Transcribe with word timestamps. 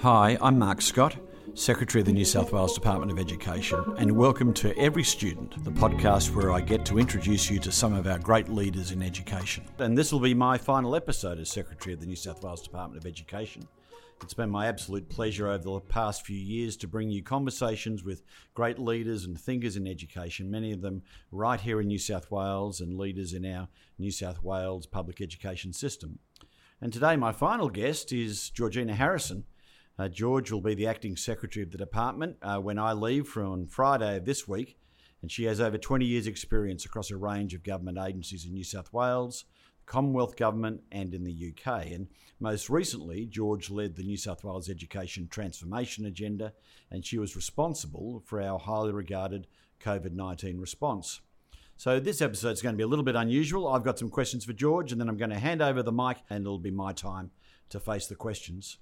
Hi, 0.00 0.36
I'm 0.42 0.58
Mark 0.58 0.82
Scott, 0.82 1.16
Secretary 1.54 2.00
of 2.02 2.06
the 2.06 2.12
New 2.12 2.26
South 2.26 2.52
Wales 2.52 2.74
Department 2.74 3.10
of 3.10 3.18
Education, 3.18 3.82
and 3.96 4.12
welcome 4.12 4.52
to 4.52 4.76
Every 4.78 5.02
Student, 5.02 5.64
the 5.64 5.70
podcast 5.70 6.34
where 6.34 6.52
I 6.52 6.60
get 6.60 6.84
to 6.84 6.98
introduce 6.98 7.50
you 7.50 7.58
to 7.60 7.72
some 7.72 7.94
of 7.94 8.06
our 8.06 8.18
great 8.18 8.50
leaders 8.50 8.92
in 8.92 9.02
education. 9.02 9.64
And 9.78 9.96
this 9.96 10.12
will 10.12 10.20
be 10.20 10.34
my 10.34 10.58
final 10.58 10.94
episode 10.94 11.38
as 11.38 11.50
Secretary 11.50 11.94
of 11.94 12.00
the 12.00 12.06
New 12.06 12.14
South 12.14 12.44
Wales 12.44 12.62
Department 12.62 13.02
of 13.02 13.08
Education. 13.08 13.66
It's 14.22 14.34
been 14.34 14.50
my 14.50 14.66
absolute 14.66 15.08
pleasure 15.08 15.48
over 15.48 15.64
the 15.64 15.80
past 15.80 16.26
few 16.26 16.38
years 16.38 16.76
to 16.78 16.86
bring 16.86 17.10
you 17.10 17.22
conversations 17.22 18.04
with 18.04 18.22
great 18.52 18.78
leaders 18.78 19.24
and 19.24 19.40
thinkers 19.40 19.76
in 19.76 19.86
education, 19.86 20.50
many 20.50 20.72
of 20.72 20.82
them 20.82 21.02
right 21.32 21.60
here 21.60 21.80
in 21.80 21.88
New 21.88 21.98
South 21.98 22.30
Wales 22.30 22.82
and 22.82 22.98
leaders 22.98 23.32
in 23.32 23.46
our 23.46 23.68
New 23.98 24.10
South 24.10 24.42
Wales 24.42 24.84
public 24.86 25.22
education 25.22 25.72
system. 25.72 26.18
And 26.82 26.92
today, 26.92 27.16
my 27.16 27.32
final 27.32 27.70
guest 27.70 28.12
is 28.12 28.50
Georgina 28.50 28.92
Harrisson. 28.92 29.44
Uh, 29.98 30.08
George 30.08 30.52
will 30.52 30.60
be 30.60 30.74
the 30.74 30.86
acting 30.86 31.16
secretary 31.16 31.62
of 31.62 31.70
the 31.70 31.78
department 31.78 32.36
uh, 32.42 32.58
when 32.58 32.78
I 32.78 32.92
leave 32.92 33.26
from 33.26 33.66
Friday 33.66 34.16
of 34.16 34.26
this 34.26 34.46
week, 34.46 34.76
and 35.22 35.32
she 35.32 35.44
has 35.44 35.58
over 35.58 35.78
20 35.78 36.04
years' 36.04 36.26
experience 36.26 36.84
across 36.84 37.10
a 37.10 37.16
range 37.16 37.54
of 37.54 37.62
government 37.62 37.98
agencies 37.98 38.44
in 38.44 38.52
New 38.52 38.64
South 38.64 38.92
Wales, 38.92 39.46
Commonwealth 39.86 40.36
Government, 40.36 40.82
and 40.92 41.14
in 41.14 41.24
the 41.24 41.54
UK. 41.54 41.86
And 41.86 42.08
most 42.38 42.68
recently, 42.68 43.24
George 43.24 43.70
led 43.70 43.96
the 43.96 44.02
New 44.02 44.18
South 44.18 44.44
Wales 44.44 44.68
Education 44.68 45.28
Transformation 45.28 46.04
Agenda, 46.04 46.52
and 46.90 47.06
she 47.06 47.18
was 47.18 47.34
responsible 47.34 48.22
for 48.26 48.42
our 48.42 48.58
highly 48.58 48.92
regarded 48.92 49.46
COVID 49.80 50.12
19 50.12 50.58
response. 50.58 51.22
So, 51.78 52.00
this 52.00 52.20
episode 52.20 52.50
is 52.50 52.62
going 52.62 52.74
to 52.74 52.78
be 52.78 52.82
a 52.82 52.86
little 52.86 53.04
bit 53.04 53.16
unusual. 53.16 53.68
I've 53.68 53.84
got 53.84 53.98
some 53.98 54.10
questions 54.10 54.44
for 54.44 54.52
George, 54.52 54.92
and 54.92 55.00
then 55.00 55.08
I'm 55.08 55.16
going 55.16 55.30
to 55.30 55.38
hand 55.38 55.62
over 55.62 55.82
the 55.82 55.92
mic, 55.92 56.18
and 56.28 56.42
it'll 56.42 56.58
be 56.58 56.70
my 56.70 56.92
time 56.92 57.30
to 57.70 57.80
face 57.80 58.06
the 58.06 58.14
questions. 58.14 58.78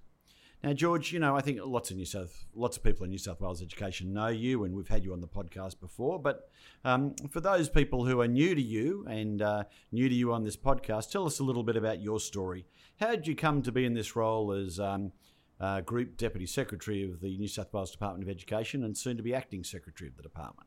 Now, 0.64 0.72
George, 0.72 1.12
you 1.12 1.18
know, 1.18 1.36
I 1.36 1.42
think 1.42 1.60
lots 1.62 1.90
of 1.90 1.98
New 1.98 2.06
South, 2.06 2.46
lots 2.54 2.78
of 2.78 2.82
people 2.82 3.04
in 3.04 3.10
New 3.10 3.18
South 3.18 3.38
Wales 3.38 3.60
education 3.60 4.14
know 4.14 4.28
you, 4.28 4.64
and 4.64 4.74
we've 4.74 4.88
had 4.88 5.04
you 5.04 5.12
on 5.12 5.20
the 5.20 5.28
podcast 5.28 5.78
before. 5.78 6.18
But 6.18 6.48
um, 6.86 7.14
for 7.28 7.40
those 7.40 7.68
people 7.68 8.06
who 8.06 8.22
are 8.22 8.26
new 8.26 8.54
to 8.54 8.62
you 8.62 9.04
and 9.06 9.42
uh, 9.42 9.64
new 9.92 10.08
to 10.08 10.14
you 10.14 10.32
on 10.32 10.42
this 10.42 10.56
podcast, 10.56 11.10
tell 11.10 11.26
us 11.26 11.38
a 11.38 11.44
little 11.44 11.64
bit 11.64 11.76
about 11.76 12.00
your 12.00 12.18
story. 12.18 12.64
How 12.98 13.10
did 13.10 13.26
you 13.26 13.36
come 13.36 13.60
to 13.60 13.72
be 13.72 13.84
in 13.84 13.92
this 13.92 14.16
role 14.16 14.52
as 14.52 14.80
um, 14.80 15.12
uh, 15.60 15.82
Group 15.82 16.16
Deputy 16.16 16.46
Secretary 16.46 17.04
of 17.04 17.20
the 17.20 17.36
New 17.36 17.48
South 17.48 17.70
Wales 17.70 17.90
Department 17.90 18.24
of 18.24 18.34
Education 18.34 18.84
and 18.84 18.96
soon 18.96 19.18
to 19.18 19.22
be 19.22 19.34
Acting 19.34 19.64
Secretary 19.64 20.08
of 20.08 20.16
the 20.16 20.22
Department? 20.22 20.66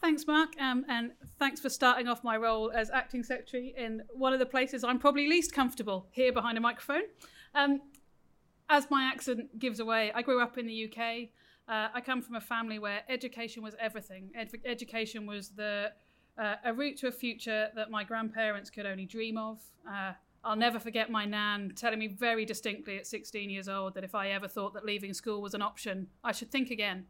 Thanks, 0.00 0.26
Mark, 0.26 0.58
um, 0.58 0.86
and 0.88 1.10
thanks 1.38 1.60
for 1.60 1.68
starting 1.68 2.08
off 2.08 2.24
my 2.24 2.38
role 2.38 2.70
as 2.72 2.88
acting 2.88 3.22
secretary 3.22 3.74
in 3.76 4.04
one 4.14 4.32
of 4.32 4.38
the 4.38 4.46
places 4.46 4.84
I'm 4.84 4.98
probably 4.98 5.28
least 5.28 5.52
comfortable 5.52 6.06
here 6.12 6.32
behind 6.32 6.56
a 6.56 6.62
microphone. 6.62 7.02
Um, 7.54 7.80
as 8.68 8.90
my 8.90 9.04
accent 9.04 9.58
gives 9.58 9.80
away, 9.80 10.12
I 10.14 10.22
grew 10.22 10.40
up 10.40 10.58
in 10.58 10.66
the 10.66 10.84
UK. 10.84 11.28
Uh, 11.68 11.88
I 11.92 12.00
come 12.00 12.22
from 12.22 12.36
a 12.36 12.40
family 12.40 12.78
where 12.78 13.02
education 13.08 13.62
was 13.62 13.74
everything. 13.78 14.30
Ed- 14.34 14.60
education 14.64 15.26
was 15.26 15.50
the 15.50 15.92
uh, 16.38 16.54
a 16.64 16.72
route 16.72 16.96
to 16.96 17.08
a 17.08 17.12
future 17.12 17.68
that 17.74 17.90
my 17.90 18.04
grandparents 18.04 18.70
could 18.70 18.86
only 18.86 19.04
dream 19.04 19.36
of. 19.36 19.60
Uh, 19.88 20.12
I'll 20.44 20.56
never 20.56 20.78
forget 20.78 21.10
my 21.10 21.24
nan 21.24 21.72
telling 21.74 21.98
me 21.98 22.06
very 22.06 22.44
distinctly 22.44 22.96
at 22.96 23.06
16 23.06 23.50
years 23.50 23.68
old 23.68 23.94
that 23.94 24.04
if 24.04 24.14
I 24.14 24.28
ever 24.30 24.46
thought 24.46 24.72
that 24.74 24.84
leaving 24.84 25.12
school 25.12 25.42
was 25.42 25.52
an 25.52 25.62
option, 25.62 26.06
I 26.22 26.30
should 26.30 26.52
think 26.52 26.70
again. 26.70 27.06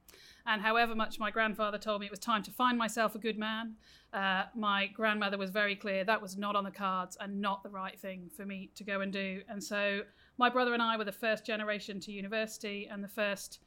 And 0.47 0.63
however 0.63 0.95
much 0.95 1.19
my 1.19 1.31
grandfather 1.31 1.77
told 1.77 2.01
me 2.01 2.07
it 2.07 2.11
was 2.11 2.19
time 2.19 2.43
to 2.45 2.51
find 2.51 2.79
myself 2.79 3.15
a 3.15 3.19
good 3.19 3.39
man, 3.39 3.75
uh, 4.15 4.45
my 4.55 4.87
grandmother 4.87 5.37
was 5.37 5.51
very 5.51 5.77
clear 5.77 6.05
that 6.05 6.23
was 6.23 6.39
not 6.39 6.57
on 6.57 6.65
the 6.65 6.71
cards 6.71 7.19
and 7.21 7.41
not 7.41 7.63
the 7.63 7.69
right 7.69 8.01
thing 8.01 8.31
for 8.35 8.47
me 8.47 8.71
to 8.77 8.83
go 8.83 9.03
and 9.03 9.13
do. 9.13 9.43
And 9.49 9.63
so 9.63 10.01
my 10.39 10.49
brother 10.49 10.73
and 10.73 10.83
I 10.83 10.97
were 10.97 11.05
the 11.05 11.13
first 11.13 11.45
generation 11.45 12.01
to 12.01 12.13
university 12.13 12.89
and 12.91 13.03
the 13.03 13.09
first 13.09 13.61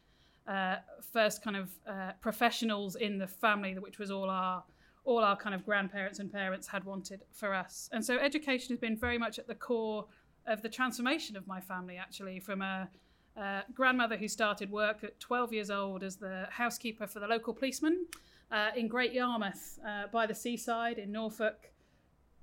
uh, 0.47 0.77
first 1.13 1.43
kind 1.43 1.55
of 1.55 1.69
uh, 1.87 2.13
professionals 2.19 2.95
in 2.95 3.19
the 3.19 3.27
family, 3.27 3.77
which 3.77 3.99
was 3.99 4.09
all 4.09 4.29
our 4.29 4.63
all 5.03 5.19
our 5.19 5.35
kind 5.35 5.55
of 5.55 5.65
grandparents 5.65 6.19
and 6.19 6.31
parents 6.31 6.67
had 6.67 6.83
wanted 6.83 7.21
for 7.31 7.53
us. 7.53 7.89
And 7.91 8.05
so 8.05 8.17
education 8.17 8.69
has 8.73 8.79
been 8.79 8.97
very 8.97 9.17
much 9.17 9.39
at 9.39 9.47
the 9.47 9.55
core 9.55 10.05
of 10.45 10.61
the 10.61 10.69
transformation 10.69 11.35
of 11.35 11.47
my 11.47 11.59
family, 11.59 11.97
actually, 11.97 12.39
from 12.39 12.61
a, 12.61 12.87
a 13.35 13.63
grandmother 13.73 14.15
who 14.15 14.27
started 14.27 14.71
work 14.71 15.03
at 15.03 15.19
12 15.19 15.53
years 15.53 15.71
old 15.71 16.03
as 16.03 16.17
the 16.17 16.47
housekeeper 16.51 17.07
for 17.07 17.19
the 17.19 17.27
local 17.27 17.53
policeman 17.53 18.05
uh, 18.51 18.69
in 18.75 18.87
Great 18.87 19.13
Yarmouth 19.13 19.79
uh, 19.87 20.07
by 20.11 20.27
the 20.27 20.35
seaside 20.35 20.99
in 20.99 21.11
Norfolk, 21.11 21.71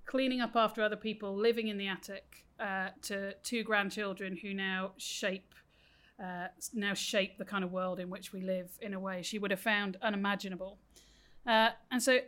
cleaning 0.09 0.41
up 0.41 0.57
after 0.57 0.83
other 0.83 0.97
people, 0.97 1.37
living 1.37 1.69
in 1.69 1.77
the 1.77 1.87
attic, 1.87 2.47
uh, 2.59 2.89
to 3.03 3.35
two 3.45 3.63
grandchildren 3.63 4.37
who 4.37 4.53
now 4.53 4.91
shape 4.97 5.55
uh, 6.21 6.49
now 6.75 6.95
shape 6.95 7.39
the 7.39 7.45
kind 7.45 7.63
of 7.63 7.71
world 7.71 8.01
in 8.01 8.11
which 8.11 8.33
we 8.33 8.41
live 8.41 8.71
in 8.83 8.93
a 8.93 8.99
way 8.99 9.23
she 9.23 9.39
would 9.39 9.53
have 9.53 9.61
found 9.61 9.97
unimaginable. 10.03 10.77
Uh, 11.47 11.69
and 11.93 12.03
so, 12.03 12.19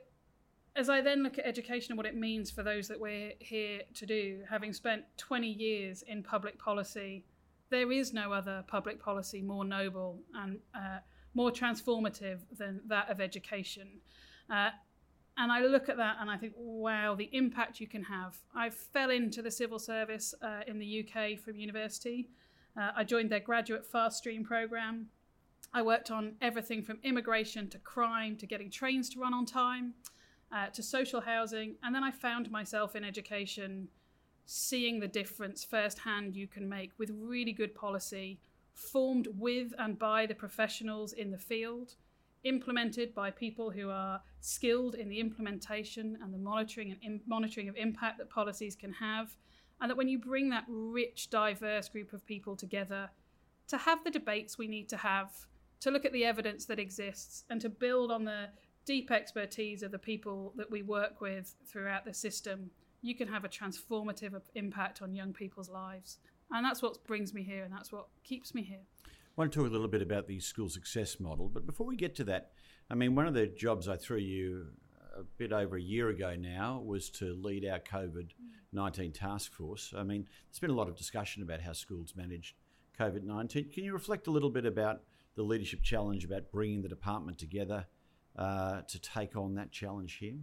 as 0.76 0.88
I 0.88 1.00
then 1.00 1.24
look 1.24 1.38
at 1.38 1.44
education 1.44 1.90
and 1.90 1.96
what 1.96 2.06
it 2.06 2.14
means 2.14 2.52
for 2.52 2.62
those 2.62 2.86
that 2.86 3.00
we're 3.00 3.32
here 3.40 3.80
to 3.94 4.06
do, 4.06 4.42
having 4.48 4.72
spent 4.72 5.02
20 5.16 5.48
years 5.48 6.02
in 6.02 6.22
public 6.22 6.56
policy, 6.56 7.24
there 7.70 7.90
is 7.90 8.12
no 8.12 8.32
other 8.32 8.62
public 8.68 9.02
policy 9.02 9.42
more 9.42 9.64
noble 9.64 10.20
and 10.36 10.60
uh, 10.72 10.98
more 11.34 11.50
transformative 11.50 12.38
than 12.56 12.80
that 12.86 13.10
of 13.10 13.20
education. 13.20 13.88
And 15.36 15.50
I 15.50 15.60
look 15.60 15.88
at 15.88 15.96
that 15.96 16.16
and 16.20 16.30
I 16.30 16.36
think, 16.36 16.52
wow, 16.56 17.14
the 17.14 17.30
impact 17.32 17.80
you 17.80 17.86
can 17.86 18.02
have. 18.04 18.36
I 18.54 18.70
fell 18.70 19.10
into 19.10 19.42
the 19.42 19.50
civil 19.50 19.78
service 19.78 20.34
uh, 20.42 20.60
in 20.66 20.78
the 20.78 21.04
UK 21.04 21.38
from 21.38 21.56
university. 21.56 22.28
Uh, 22.78 22.90
I 22.96 23.04
joined 23.04 23.30
their 23.30 23.40
graduate 23.40 23.86
fast 23.86 24.18
stream 24.18 24.44
program. 24.44 25.06
I 25.72 25.82
worked 25.82 26.10
on 26.10 26.34
everything 26.40 26.82
from 26.82 26.98
immigration 27.02 27.68
to 27.70 27.78
crime 27.78 28.36
to 28.36 28.46
getting 28.46 28.70
trains 28.70 29.08
to 29.10 29.20
run 29.20 29.32
on 29.32 29.46
time 29.46 29.94
uh, 30.52 30.66
to 30.68 30.82
social 30.82 31.20
housing. 31.20 31.76
And 31.82 31.94
then 31.94 32.04
I 32.04 32.10
found 32.10 32.50
myself 32.50 32.96
in 32.96 33.04
education, 33.04 33.88
seeing 34.46 34.98
the 34.98 35.08
difference 35.08 35.64
firsthand 35.64 36.34
you 36.34 36.48
can 36.48 36.68
make 36.68 36.90
with 36.98 37.10
really 37.14 37.52
good 37.52 37.74
policy, 37.74 38.40
formed 38.74 39.28
with 39.38 39.72
and 39.78 39.98
by 39.98 40.26
the 40.26 40.34
professionals 40.34 41.12
in 41.12 41.30
the 41.30 41.38
field 41.38 41.94
implemented 42.44 43.14
by 43.14 43.30
people 43.30 43.70
who 43.70 43.90
are 43.90 44.20
skilled 44.40 44.94
in 44.94 45.08
the 45.08 45.20
implementation 45.20 46.18
and 46.22 46.32
the 46.32 46.38
monitoring 46.38 46.90
and 46.90 47.00
Im- 47.02 47.20
monitoring 47.26 47.68
of 47.68 47.76
impact 47.76 48.18
that 48.18 48.30
policies 48.30 48.74
can 48.74 48.92
have 48.92 49.36
and 49.80 49.90
that 49.90 49.96
when 49.96 50.08
you 50.08 50.18
bring 50.18 50.48
that 50.50 50.64
rich 50.68 51.30
diverse 51.30 51.88
group 51.88 52.12
of 52.12 52.24
people 52.26 52.56
together 52.56 53.10
to 53.68 53.76
have 53.76 54.02
the 54.04 54.10
debates 54.10 54.56
we 54.56 54.68
need 54.68 54.88
to 54.88 54.96
have 54.96 55.30
to 55.80 55.90
look 55.90 56.04
at 56.04 56.12
the 56.12 56.24
evidence 56.24 56.64
that 56.66 56.78
exists 56.78 57.44
and 57.50 57.60
to 57.60 57.68
build 57.68 58.10
on 58.10 58.24
the 58.24 58.48
deep 58.86 59.10
expertise 59.10 59.82
of 59.82 59.92
the 59.92 59.98
people 59.98 60.52
that 60.56 60.70
we 60.70 60.82
work 60.82 61.20
with 61.20 61.54
throughout 61.66 62.04
the 62.04 62.14
system 62.14 62.70
you 63.02 63.14
can 63.14 63.28
have 63.28 63.44
a 63.44 63.48
transformative 63.48 64.38
impact 64.54 65.00
on 65.02 65.14
young 65.14 65.32
people's 65.32 65.70
lives. 65.70 66.18
And 66.50 66.64
that's 66.64 66.82
what 66.82 67.02
brings 67.04 67.32
me 67.32 67.42
here 67.42 67.64
and 67.64 67.72
that's 67.72 67.92
what 67.92 68.08
keeps 68.24 68.54
me 68.54 68.62
here 68.62 68.84
want 69.40 69.52
to 69.52 69.58
talk 69.58 69.68
a 69.68 69.72
little 69.72 69.88
bit 69.88 70.02
about 70.02 70.26
the 70.26 70.38
school 70.38 70.68
success 70.68 71.18
model, 71.18 71.48
but 71.48 71.64
before 71.64 71.86
we 71.86 71.96
get 71.96 72.14
to 72.14 72.24
that, 72.24 72.50
I 72.90 72.94
mean, 72.94 73.14
one 73.14 73.26
of 73.26 73.32
the 73.32 73.46
jobs 73.46 73.88
I 73.88 73.96
threw 73.96 74.18
you 74.18 74.66
a 75.16 75.22
bit 75.38 75.50
over 75.50 75.76
a 75.76 75.80
year 75.80 76.10
ago 76.10 76.36
now 76.38 76.82
was 76.84 77.08
to 77.12 77.32
lead 77.32 77.64
our 77.64 77.78
COVID 77.78 78.32
19 78.74 79.12
task 79.12 79.54
force. 79.54 79.94
I 79.96 80.02
mean, 80.02 80.26
there's 80.50 80.58
been 80.58 80.68
a 80.68 80.74
lot 80.74 80.88
of 80.88 80.96
discussion 80.96 81.42
about 81.42 81.62
how 81.62 81.72
schools 81.72 82.12
managed 82.14 82.56
COVID 82.98 83.22
19. 83.22 83.70
Can 83.70 83.82
you 83.82 83.94
reflect 83.94 84.26
a 84.26 84.30
little 84.30 84.50
bit 84.50 84.66
about 84.66 85.00
the 85.36 85.42
leadership 85.42 85.82
challenge, 85.82 86.22
about 86.22 86.52
bringing 86.52 86.82
the 86.82 86.88
department 86.88 87.38
together 87.38 87.86
uh, 88.36 88.82
to 88.82 89.00
take 89.00 89.36
on 89.36 89.54
that 89.54 89.72
challenge 89.72 90.16
here? 90.16 90.36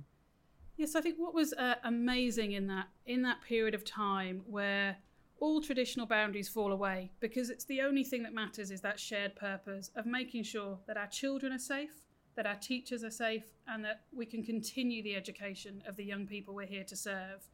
Yes, 0.75 0.96
I 0.96 1.02
think 1.02 1.18
what 1.19 1.36
was 1.36 1.53
uh, 1.53 1.75
amazing 1.84 2.53
in 2.53 2.66
that 2.68 2.88
in 3.06 3.22
that 3.22 3.44
period 3.44 3.75
of 3.75 3.86
time 3.86 4.41
where 4.47 4.97
all 5.40 5.62
traditional 5.62 6.06
boundaries 6.06 6.50
fall 6.50 6.72
away 6.72 7.12
because 7.19 7.50
it's 7.50 7.66
the 7.66 7.81
only 7.81 8.04
thing 8.04 8.24
that 8.24 8.34
matters 8.34 8.72
is 8.72 8.81
that 8.81 9.00
shared 9.00 9.36
purpose 9.36 9.92
of 9.95 10.06
making 10.06 10.44
sure 10.44 10.80
that 10.88 10.98
our 10.98 11.07
children 11.07 11.54
are 11.54 11.60
safe, 11.60 12.01
that 12.36 12.48
our 12.48 12.56
teachers 12.56 13.04
are 13.04 13.12
safe, 13.12 13.45
and 13.68 13.84
that 13.84 14.01
we 14.16 14.25
can 14.25 14.44
continue 14.44 15.04
the 15.04 15.16
education 15.16 15.84
of 15.88 15.95
the 15.95 16.04
young 16.04 16.25
people 16.25 16.54
we're 16.54 16.66
here 16.66 16.84
to 16.84 16.95
serve. 16.95 17.48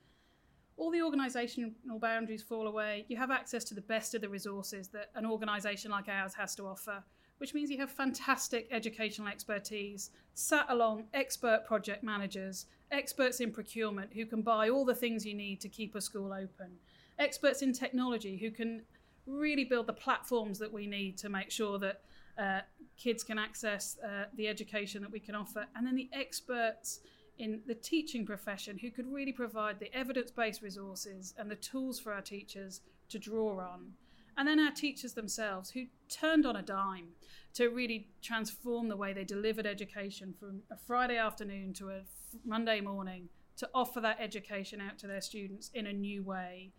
All 0.78 0.92
the 0.92 1.00
organisational 1.00 1.74
boundaries 2.00 2.42
fall 2.42 2.68
away. 2.68 3.06
You 3.08 3.18
have 3.18 3.32
access 3.32 3.64
to 3.66 3.76
the 3.76 3.82
best 3.82 4.16
of 4.16 4.22
the 4.22 4.30
resources 4.30 4.88
that 4.90 5.12
an 5.16 5.26
organisation 5.26 5.92
like 5.92 6.10
ours 6.10 6.34
has 6.34 6.56
to 6.56 6.68
offer, 6.68 7.04
which 7.38 7.54
means 7.54 7.70
you 7.70 7.78
have 7.78 7.92
fantastic 7.92 8.68
educational 8.72 9.28
expertise, 9.28 10.10
sat 10.34 10.66
along 10.70 11.04
expert 11.14 11.66
project 11.68 12.04
managers, 12.04 12.66
experts 12.92 13.40
in 13.40 13.52
procurement 13.52 14.14
who 14.14 14.26
can 14.26 14.42
buy 14.42 14.70
all 14.70 14.86
the 14.86 14.96
things 14.96 15.26
you 15.26 15.34
need 15.34 15.60
to 15.62 15.70
keep 15.70 15.96
a 15.96 16.02
school 16.02 16.34
open 16.34 16.72
experts 17.20 17.62
in 17.62 17.74
technology 17.74 18.38
who 18.38 18.52
can 18.52 18.84
really 19.26 19.64
build 19.64 19.88
the 19.88 19.94
platforms 19.94 20.60
that 20.60 20.72
we 20.72 20.88
need 20.88 21.18
to 21.18 21.30
make 21.30 21.50
sure 21.50 21.80
that 21.80 22.02
uh, 22.38 22.60
kids 22.98 23.24
can 23.24 23.38
access 23.38 23.98
uh, 24.04 24.26
the 24.36 24.48
education 24.48 25.02
that 25.02 25.12
we 25.12 25.20
can 25.20 25.36
offer, 25.36 25.66
and 25.76 25.86
then 25.86 25.96
the 25.96 26.10
experts 26.14 27.00
in 27.40 27.62
the 27.68 27.76
teaching 27.76 28.26
profession 28.26 28.78
who 28.78 28.92
could 28.92 29.12
really 29.12 29.32
provide 29.32 29.80
the 29.80 29.94
evidence 29.96 30.32
based 30.32 30.62
resources 30.62 31.34
and 31.38 31.50
the 31.50 31.56
tools 31.56 32.00
for 32.00 32.14
our 32.14 32.22
teachers 32.22 32.82
to 33.10 33.18
draw 33.18 33.60
on. 33.60 33.94
And 34.38 34.48
then 34.48 34.60
our 34.60 34.72
teachers 34.72 35.14
themselves, 35.14 35.70
who 35.70 35.86
turned 36.10 36.46
on 36.46 36.56
a 36.56 36.62
dime 36.62 37.10
to 37.54 37.70
really 37.70 38.08
transform 38.22 38.88
the 38.88 38.98
way 38.98 39.14
they 39.14 39.24
delivered 39.24 39.68
education 39.68 40.34
from 40.40 40.64
a 40.72 40.78
Friday 40.78 41.18
afternoon 41.18 41.74
to 41.74 41.90
a 41.90 42.02
Monday 42.44 42.82
morning 42.82 43.30
to 43.58 43.70
offer 43.76 44.02
that 44.02 44.18
education 44.20 44.82
out 44.82 44.98
to 45.00 45.08
their 45.08 45.22
students 45.22 45.70
in 45.76 45.86
a 45.86 45.94
new 45.94 46.24
way. 46.24 46.72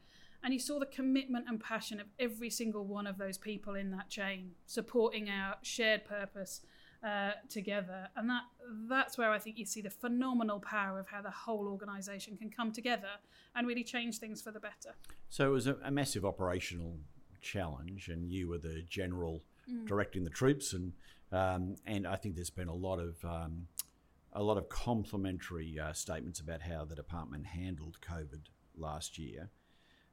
And 0.44 0.52
you 0.52 0.60
saw 0.60 0.78
the 0.78 0.86
commitment 0.86 1.46
and 1.48 1.58
passion 1.58 1.98
of 1.98 2.06
every 2.20 2.50
single 2.50 2.84
one 2.84 3.06
of 3.06 3.16
those 3.16 3.38
people 3.38 3.74
in 3.74 3.90
that 3.92 4.10
chain, 4.10 4.52
supporting 4.66 5.30
our 5.30 5.56
shared 5.62 6.04
purpose 6.04 6.60
uh, 7.02 7.32
together. 7.48 8.08
And 8.14 8.28
that 8.28 8.42
that's 8.88 9.18
where 9.18 9.30
I 9.30 9.38
think 9.38 9.58
you 9.58 9.64
see 9.64 9.80
the 9.80 9.90
phenomenal 9.90 10.60
power 10.60 11.00
of 11.00 11.08
how 11.08 11.22
the 11.22 11.30
whole 11.30 11.66
organisation 11.68 12.36
can 12.36 12.50
come 12.50 12.72
together 12.72 13.08
and 13.54 13.66
really 13.66 13.84
change 13.84 14.18
things 14.18 14.42
for 14.42 14.50
the 14.50 14.60
better. 14.60 14.94
So 15.30 15.46
it 15.46 15.52
was 15.52 15.66
a, 15.66 15.76
a 15.82 15.90
massive 15.90 16.24
operational 16.24 16.98
challenge, 17.40 18.08
and 18.08 18.30
you 18.30 18.48
were 18.48 18.58
the 18.58 18.82
general 18.88 19.42
mm. 19.70 19.86
directing 19.86 20.24
the 20.24 20.30
troops, 20.30 20.72
and 20.72 20.92
um, 21.32 21.76
and 21.86 22.06
I 22.06 22.16
think 22.16 22.34
there's 22.34 22.50
been 22.50 22.68
a 22.68 22.74
lot 22.74 22.98
of 22.98 23.24
um, 23.24 23.68
a 24.32 24.42
lot 24.42 24.58
of 24.58 24.68
complimentary 24.68 25.78
uh, 25.78 25.92
statements 25.92 26.40
about 26.40 26.62
how 26.62 26.84
the 26.84 26.94
department 26.94 27.46
handled 27.46 27.98
COVID 28.00 28.42
last 28.76 29.18
year. 29.18 29.50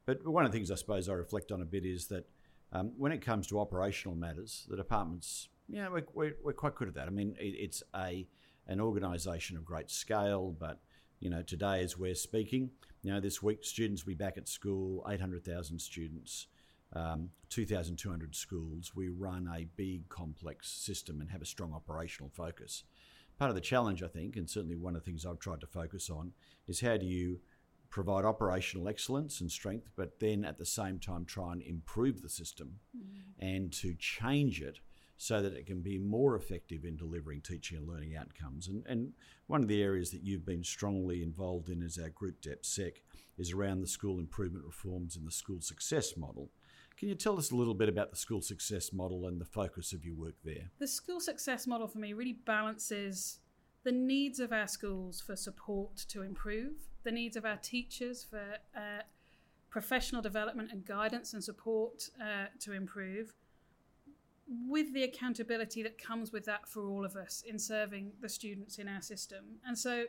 But 0.05 0.25
one 0.25 0.45
of 0.45 0.51
the 0.51 0.57
things 0.57 0.71
I 0.71 0.75
suppose 0.75 1.09
I 1.09 1.13
reflect 1.13 1.51
on 1.51 1.61
a 1.61 1.65
bit 1.65 1.85
is 1.85 2.07
that 2.07 2.27
um, 2.71 2.93
when 2.97 3.11
it 3.11 3.21
comes 3.21 3.47
to 3.47 3.59
operational 3.59 4.15
matters, 4.15 4.65
the 4.69 4.77
department's 4.77 5.49
yeah 5.69 5.89
we're, 5.89 6.05
we're, 6.13 6.35
we're 6.43 6.53
quite 6.53 6.75
good 6.75 6.87
at 6.87 6.95
that. 6.95 7.07
I 7.07 7.11
mean, 7.11 7.35
it, 7.39 7.55
it's 7.57 7.83
a 7.95 8.27
an 8.67 8.79
organisation 8.79 9.57
of 9.57 9.65
great 9.65 9.89
scale, 9.89 10.55
but 10.57 10.79
you 11.19 11.29
know 11.29 11.41
today 11.41 11.83
as 11.83 11.97
we're 11.97 12.15
speaking, 12.15 12.71
you 13.03 13.11
know 13.11 13.19
this 13.19 13.41
week 13.41 13.63
students 13.63 14.05
will 14.05 14.11
be 14.11 14.15
back 14.15 14.37
at 14.37 14.47
school, 14.47 15.05
eight 15.09 15.21
hundred 15.21 15.43
thousand 15.45 15.79
students. 15.79 16.47
Um, 16.93 17.29
2,200 17.47 18.35
schools. 18.35 18.91
We 18.93 19.07
run 19.07 19.49
a 19.55 19.63
big, 19.77 20.09
complex 20.09 20.69
system 20.69 21.21
and 21.21 21.31
have 21.31 21.41
a 21.41 21.45
strong 21.45 21.71
operational 21.73 22.29
focus 22.35 22.83
part 23.41 23.49
of 23.49 23.55
the 23.55 23.61
challenge, 23.61 24.03
I 24.03 24.07
think, 24.07 24.35
and 24.35 24.47
certainly 24.47 24.75
one 24.75 24.95
of 24.95 25.03
the 25.03 25.05
things 25.09 25.25
I've 25.25 25.39
tried 25.39 25.61
to 25.61 25.65
focus 25.65 26.11
on, 26.11 26.31
is 26.67 26.79
how 26.79 26.95
do 26.95 27.07
you 27.07 27.39
provide 27.91 28.25
operational 28.25 28.87
excellence 28.87 29.41
and 29.41 29.51
strength, 29.51 29.91
but 29.95 30.19
then 30.19 30.43
at 30.43 30.57
the 30.57 30.65
same 30.65 30.97
time 30.97 31.25
try 31.25 31.51
and 31.51 31.61
improve 31.61 32.21
the 32.21 32.29
system 32.29 32.79
mm. 32.97 33.03
and 33.39 33.71
to 33.71 33.93
change 33.95 34.61
it 34.61 34.79
so 35.17 35.39
that 35.39 35.53
it 35.53 35.67
can 35.67 35.81
be 35.81 35.99
more 35.99 36.35
effective 36.35 36.83
in 36.83 36.95
delivering 36.95 37.41
teaching 37.41 37.77
and 37.77 37.87
learning 37.87 38.15
outcomes. 38.15 38.67
And, 38.67 38.83
and 38.87 39.13
one 39.45 39.61
of 39.61 39.67
the 39.67 39.83
areas 39.83 40.09
that 40.11 40.23
you've 40.23 40.45
been 40.45 40.63
strongly 40.63 41.21
involved 41.21 41.69
in 41.69 41.83
as 41.83 41.99
our 41.99 42.09
group 42.09 42.41
DepSec 42.41 42.93
is 43.37 43.51
around 43.51 43.81
the 43.81 43.87
school 43.87 44.17
improvement 44.17 44.65
reforms 44.65 45.15
and 45.15 45.27
the 45.27 45.31
school 45.31 45.61
success 45.61 46.17
model. 46.17 46.49
Can 46.97 47.07
you 47.07 47.15
tell 47.15 47.37
us 47.37 47.51
a 47.51 47.55
little 47.55 47.73
bit 47.75 47.89
about 47.89 48.09
the 48.09 48.17
school 48.17 48.41
success 48.41 48.91
model 48.93 49.27
and 49.27 49.39
the 49.39 49.45
focus 49.45 49.93
of 49.93 50.03
your 50.03 50.15
work 50.15 50.35
there? 50.43 50.71
The 50.79 50.87
school 50.87 51.19
success 51.19 51.67
model 51.67 51.87
for 51.87 51.99
me 51.99 52.13
really 52.13 52.39
balances 52.45 53.39
the 53.83 53.91
needs 53.91 54.39
of 54.39 54.51
our 54.51 54.67
schools 54.67 55.21
for 55.21 55.35
support 55.35 55.97
to 56.09 56.21
improve, 56.21 56.73
the 57.03 57.11
needs 57.11 57.35
of 57.35 57.45
our 57.45 57.57
teachers 57.57 58.23
for 58.23 58.57
uh, 58.75 59.01
professional 59.69 60.21
development 60.21 60.71
and 60.71 60.85
guidance 60.85 61.33
and 61.33 61.43
support 61.43 62.09
uh, 62.21 62.45
to 62.59 62.73
improve, 62.73 63.33
with 64.67 64.93
the 64.93 65.03
accountability 65.03 65.81
that 65.81 65.97
comes 65.97 66.31
with 66.31 66.45
that 66.45 66.67
for 66.67 66.85
all 66.89 67.05
of 67.05 67.15
us 67.15 67.43
in 67.47 67.57
serving 67.57 68.11
the 68.21 68.27
students 68.27 68.77
in 68.77 68.87
our 68.87 69.01
system. 69.01 69.45
And 69.65 69.77
so, 69.77 70.05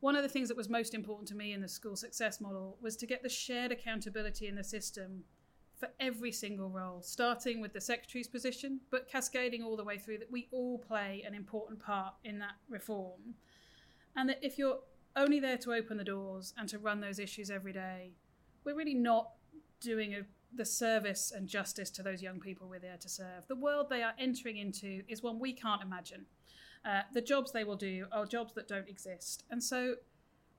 one 0.00 0.14
of 0.14 0.22
the 0.22 0.28
things 0.28 0.48
that 0.48 0.56
was 0.56 0.68
most 0.68 0.92
important 0.92 1.26
to 1.28 1.34
me 1.34 1.54
in 1.54 1.62
the 1.62 1.68
school 1.68 1.96
success 1.96 2.38
model 2.38 2.76
was 2.82 2.96
to 2.96 3.06
get 3.06 3.22
the 3.22 3.30
shared 3.30 3.72
accountability 3.72 4.46
in 4.46 4.54
the 4.54 4.62
system 4.62 5.24
for 5.78 5.88
every 6.00 6.32
single 6.32 6.68
role, 6.68 7.00
starting 7.02 7.60
with 7.60 7.72
the 7.72 7.80
secretary's 7.80 8.28
position, 8.28 8.80
but 8.90 9.08
cascading 9.08 9.62
all 9.62 9.76
the 9.76 9.84
way 9.84 9.98
through 9.98 10.18
that 10.18 10.30
we 10.30 10.48
all 10.52 10.78
play 10.78 11.22
an 11.26 11.34
important 11.34 11.80
part 11.80 12.14
in 12.24 12.38
that 12.38 12.56
reform. 12.68 13.34
And 14.14 14.28
that 14.28 14.38
if 14.42 14.58
you're 14.58 14.78
only 15.16 15.40
there 15.40 15.58
to 15.58 15.72
open 15.72 15.96
the 15.96 16.04
doors 16.04 16.54
and 16.58 16.68
to 16.68 16.78
run 16.78 17.00
those 17.00 17.18
issues 17.18 17.50
every 17.50 17.72
day, 17.72 18.12
we're 18.64 18.76
really 18.76 18.94
not 18.94 19.30
doing 19.80 20.14
a, 20.14 20.20
the 20.54 20.64
service 20.64 21.32
and 21.34 21.48
justice 21.48 21.90
to 21.90 22.02
those 22.02 22.22
young 22.22 22.40
people 22.40 22.68
we're 22.68 22.78
there 22.78 22.98
to 23.00 23.08
serve. 23.08 23.46
The 23.48 23.56
world 23.56 23.88
they 23.88 24.02
are 24.02 24.14
entering 24.18 24.56
into 24.56 25.02
is 25.08 25.22
one 25.22 25.38
we 25.38 25.52
can't 25.52 25.82
imagine. 25.82 26.26
Uh, 26.84 27.02
the 27.12 27.20
jobs 27.20 27.52
they 27.52 27.64
will 27.64 27.76
do 27.76 28.06
are 28.12 28.26
jobs 28.26 28.54
that 28.54 28.68
don't 28.68 28.88
exist. 28.88 29.44
And 29.50 29.62
so, 29.62 29.96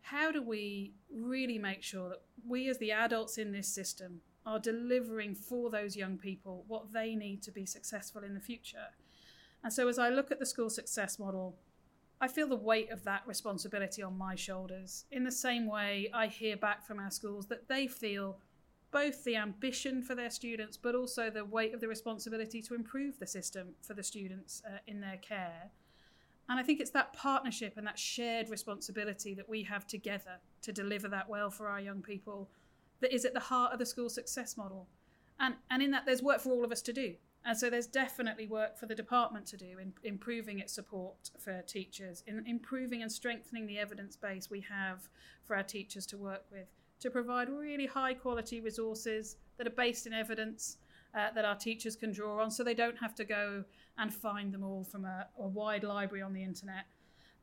how 0.02 0.32
do 0.32 0.42
we 0.42 0.94
really 1.14 1.58
make 1.58 1.84
sure 1.84 2.10
that 2.10 2.22
we, 2.46 2.70
as 2.70 2.78
the 2.78 2.92
adults 2.92 3.38
in 3.38 3.52
this 3.52 3.68
system, 3.68 4.22
are 4.48 4.60
delivering 4.60 5.36
for 5.36 5.70
those 5.70 5.98
young 5.98 6.18
people 6.18 6.64
what 6.68 6.94
they 6.94 7.16
need 7.16 7.44
to 7.44 7.52
be 7.52 7.66
successful 7.66 8.24
in 8.24 8.34
the 8.34 8.40
future. 8.40 8.88
And 9.62 9.74
so, 9.74 9.90
as 9.90 10.00
I 10.00 10.10
look 10.10 10.32
at 10.32 10.40
the 10.40 10.46
school 10.46 10.70
success 10.70 11.20
model, 11.20 11.58
I 12.20 12.28
feel 12.28 12.48
the 12.48 12.56
weight 12.56 12.92
of 12.92 13.04
that 13.04 13.22
responsibility 13.28 14.02
on 14.02 14.18
my 14.18 14.36
shoulders. 14.36 15.06
In 15.12 15.24
the 15.24 15.32
same 15.32 15.68
way, 15.68 16.10
I 16.14 16.28
hear 16.28 16.58
back 16.58 16.86
from 16.86 17.00
our 17.00 17.12
schools 17.12 17.46
that 17.48 17.68
they 17.68 17.88
feel 17.88 18.40
both 18.92 19.24
the 19.24 19.36
ambition 19.36 20.02
for 20.02 20.16
their 20.16 20.32
students, 20.32 20.78
but 20.78 20.96
also 20.96 21.30
the 21.30 21.46
weight 21.46 21.74
of 21.74 21.82
the 21.82 21.88
responsibility 21.88 22.62
to 22.64 22.74
improve 22.74 23.20
the 23.20 23.28
system 23.28 23.76
for 23.82 23.94
the 23.94 24.02
students 24.02 24.64
uh, 24.66 24.78
in 24.88 25.02
their 25.02 25.18
care. 25.18 25.72
And 26.50 26.60
I 26.60 26.64
think 26.64 26.80
it's 26.80 26.92
that 26.92 27.14
partnership 27.14 27.74
and 27.78 27.86
that 27.86 28.00
shared 28.00 28.50
responsibility 28.50 29.36
that 29.36 29.50
we 29.50 29.64
have 29.64 29.86
together 29.86 30.40
to 30.62 30.72
deliver 30.72 31.10
that 31.10 31.30
well 31.30 31.52
for 31.52 31.68
our 31.68 31.80
young 31.80 32.02
people 32.02 32.50
that 33.02 33.14
is 33.14 33.26
at 33.26 33.34
the 33.34 33.40
heart 33.40 33.74
of 33.74 33.80
the 33.80 33.86
school 33.86 34.10
success 34.10 34.58
model. 34.58 34.88
And, 35.40 35.56
and 35.70 35.84
in 35.84 35.92
that, 35.92 36.06
there's 36.06 36.24
work 36.24 36.40
for 36.40 36.52
all 36.52 36.66
of 36.66 36.72
us 36.72 36.82
to 36.84 36.94
do. 36.94 37.16
And 37.48 37.58
so 37.58 37.70
there's 37.70 37.88
definitely 37.88 38.46
work 38.46 38.78
for 38.78 38.88
the 38.88 38.94
department 38.94 39.46
to 39.48 39.58
do 39.58 39.80
in 39.82 39.94
improving 40.04 40.60
its 40.60 40.74
support 40.74 41.32
for 41.40 41.62
teachers, 41.62 42.22
in 42.28 42.44
improving 42.46 43.02
and 43.02 43.10
strengthening 43.10 43.66
the 43.66 43.80
evidence 43.80 44.18
base 44.18 44.50
we 44.50 44.60
have 44.70 45.08
for 45.46 45.56
our 45.56 45.64
teachers 45.64 46.06
to 46.08 46.18
work 46.18 46.44
with, 46.52 46.68
to 47.00 47.10
provide 47.10 47.48
really 47.48 47.86
high 47.86 48.14
quality 48.14 48.60
resources 48.60 49.38
that 49.56 49.66
are 49.66 49.70
based 49.78 50.06
in 50.06 50.12
evidence 50.12 50.76
uh, 51.16 51.30
that 51.34 51.46
our 51.46 51.56
teachers 51.56 51.96
can 51.96 52.12
draw 52.12 52.44
on 52.44 52.52
so 52.52 52.66
they 52.66 52.74
don't 52.74 52.98
have 52.98 53.16
to 53.16 53.24
go 53.24 53.64
and 53.98 54.14
find 54.14 54.54
them 54.54 54.66
all 54.66 54.84
from 54.84 55.06
a, 55.06 55.28
a 55.40 55.48
wide 55.48 55.86
library 55.86 56.22
on 56.22 56.34
the 56.34 56.44
internet. 56.44 56.84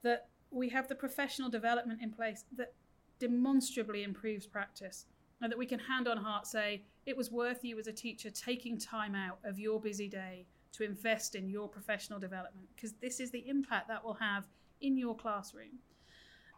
That 0.03 0.29
we 0.51 0.69
have 0.69 0.87
the 0.87 0.95
professional 0.95 1.49
development 1.49 2.03
in 2.03 2.11
place 2.11 2.45
that 2.59 2.75
demonstrably 3.19 4.03
improves 4.03 4.47
practice 4.47 5.07
and 5.41 5.51
that 5.51 5.59
we 5.59 5.65
can 5.65 5.79
hand 5.79 6.07
on 6.07 6.19
heart 6.19 6.47
say 6.47 6.83
it 7.07 7.17
was 7.17 7.31
worth 7.31 7.65
you 7.65 7.79
as 7.79 7.87
a 7.87 7.93
teacher 7.93 8.31
taking 8.31 8.79
time 8.79 9.15
out 9.15 9.39
of 9.45 9.59
your 9.59 9.81
busy 9.81 10.09
day 10.09 10.47
to 10.73 10.85
invest 10.85 11.35
in 11.35 11.49
your 11.49 11.69
professional 11.69 12.19
development 12.19 12.69
because 12.75 12.95
this 12.95 13.21
is 13.21 13.31
the 13.31 13.49
impact 13.49 13.89
that 13.89 14.05
will 14.05 14.15
have 14.15 14.47
in 14.81 14.97
your 14.97 15.15
classroom. 15.15 15.79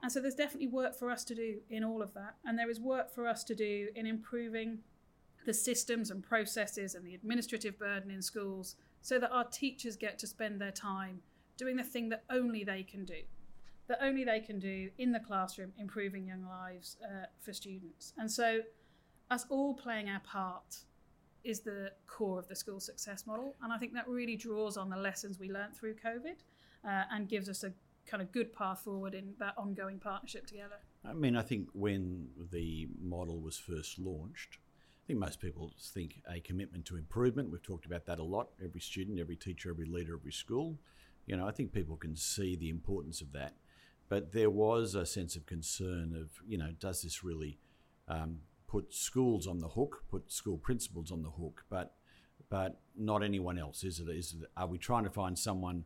And 0.03 0.11
so 0.11 0.21
there's 0.21 0.35
definitely 0.35 0.69
work 0.69 0.95
for 0.95 1.11
us 1.11 1.25
to 1.25 1.35
do 1.35 1.57
in 1.71 1.83
all 1.83 2.03
of 2.03 2.15
that. 2.15 2.35
And 2.45 2.59
there 2.59 2.71
is 2.71 2.81
work 2.81 3.13
for 3.15 3.27
us 3.27 3.45
to 3.45 3.55
do 3.55 3.89
in 3.95 4.07
improving 4.07 4.79
the 5.45 5.55
systems 5.55 6.11
and 6.11 6.23
processes 6.23 6.95
and 6.95 7.05
the 7.07 7.15
administrative 7.15 7.79
burden 7.79 8.11
in 8.11 8.23
schools 8.23 8.77
so 9.01 9.19
that 9.19 9.31
our 9.31 9.45
teachers 9.45 9.97
get 9.97 10.19
to 10.19 10.27
spend 10.27 10.61
their 10.61 10.73
time 10.73 11.21
doing 11.57 11.77
the 11.77 11.85
thing 11.85 12.09
that 12.11 12.25
only 12.31 12.65
they 12.65 12.83
can 12.83 13.05
do 13.05 13.23
that 13.89 13.99
only 14.03 14.25
they 14.25 14.41
can 14.41 14.59
do 14.59 14.91
in 14.99 15.13
the 15.13 15.21
classroom, 15.21 15.73
improving 15.79 16.27
young 16.27 16.45
lives 16.45 16.97
uh, 17.05 17.27
for 17.41 17.53
students. 17.53 18.13
And 18.19 18.31
so, 18.31 18.61
us 19.31 19.47
all 19.51 19.75
playing 19.75 20.09
our 20.09 20.21
part 20.21 20.77
is 21.45 21.61
the 21.61 21.93
core 22.07 22.39
of 22.39 22.49
the 22.49 22.57
school 22.57 22.81
success 22.81 23.27
model. 23.27 23.55
And 23.63 23.73
I 23.73 23.79
think 23.79 23.95
that 23.95 24.09
really 24.09 24.37
draws 24.37 24.77
on 24.77 24.91
the 24.91 24.97
lessons 24.97 25.39
we 25.39 25.51
learned 25.51 25.77
through 25.77 25.95
COVID 25.95 26.39
uh, 26.85 27.05
and 27.11 27.29
gives 27.29 27.49
us 27.49 27.63
a 27.63 27.73
kind 28.07 28.23
of 28.23 28.33
good 28.33 28.53
path 28.55 28.81
forward 28.81 29.15
in 29.15 29.35
that 29.39 29.55
ongoing 29.57 29.99
partnership 29.99 30.47
together. 30.47 30.77
I 31.05 31.13
mean, 31.13 31.37
I 31.37 31.43
think 31.43 31.69
when 31.73 32.29
the 32.53 32.89
model 33.01 33.41
was 33.41 33.59
first 33.59 33.99
launched, 33.99 34.59
I 35.05 35.07
think 35.07 35.19
most 35.21 35.41
people 35.41 35.73
think 35.81 36.21
a 36.29 36.41
commitment 36.41 36.85
to 36.87 36.97
improvement. 36.97 37.51
We've 37.51 37.63
talked 37.63 37.87
about 37.87 38.07
that 38.07 38.19
a 38.19 38.25
lot. 38.25 38.49
Every 38.63 38.81
student, 38.81 39.21
every 39.21 39.37
teacher, 39.37 39.71
every 39.71 39.87
leader, 39.87 40.17
every 40.17 40.33
school. 40.33 40.79
You 41.27 41.37
know, 41.37 41.47
I 41.47 41.53
think 41.53 41.73
people 41.73 41.97
can 41.97 42.17
see 42.17 42.57
the 42.57 42.71
importance 42.71 43.21
of 43.21 43.33
that. 43.33 43.55
But 44.09 44.33
there 44.33 44.51
was 44.51 44.95
a 44.95 45.07
sense 45.07 45.37
of 45.37 45.47
concern 45.47 46.17
of, 46.17 46.31
you 46.47 46.59
know, 46.59 46.71
does 46.79 47.03
this 47.03 47.25
really 47.25 47.59
um, 48.09 48.39
put 48.67 48.93
schools 48.93 49.47
on 49.47 49.61
the 49.61 49.69
hook, 49.69 50.05
put 50.11 50.31
school 50.31 50.59
principals 50.59 51.11
on 51.11 51.23
the 51.23 51.31
hook, 51.31 51.65
but 51.69 51.95
but 52.49 52.81
not 52.97 53.23
anyone 53.23 53.59
else? 53.59 53.83
Is 53.83 53.99
it? 54.01 54.09
Is 54.09 54.37
it, 54.41 54.49
are 54.57 54.67
we 54.67 54.79
trying 54.79 55.05
to 55.05 55.11
find 55.11 55.39
someone 55.39 55.85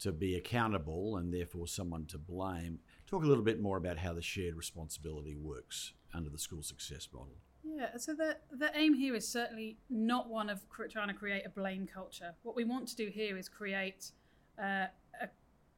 to 0.00 0.12
be 0.12 0.34
accountable 0.34 1.16
and 1.16 1.32
therefore 1.32 1.66
someone 1.66 2.06
to 2.06 2.18
blame? 2.18 2.80
Talk 3.06 3.22
a 3.22 3.26
little 3.26 3.44
bit 3.44 3.60
more 3.60 3.76
about 3.76 3.98
how 3.98 4.12
the 4.12 4.22
shared 4.22 4.56
responsibility 4.56 5.36
works 5.36 5.92
under 6.14 6.30
the 6.30 6.38
school 6.38 6.62
success 6.62 7.08
model. 7.12 7.36
Yeah, 7.62 7.96
so 7.96 8.14
the 8.14 8.38
the 8.50 8.70
aim 8.74 8.94
here 8.94 9.14
is 9.14 9.28
certainly 9.28 9.78
not 9.88 10.28
one 10.28 10.50
of 10.50 10.62
trying 10.90 11.08
to 11.08 11.14
create 11.14 11.44
a 11.46 11.50
blame 11.50 11.86
culture. 11.86 12.34
What 12.42 12.56
we 12.56 12.64
want 12.64 12.88
to 12.88 12.96
do 12.96 13.08
here 13.08 13.36
is 13.36 13.48
create 13.48 14.12
uh, 14.58 14.86
a 15.20 15.28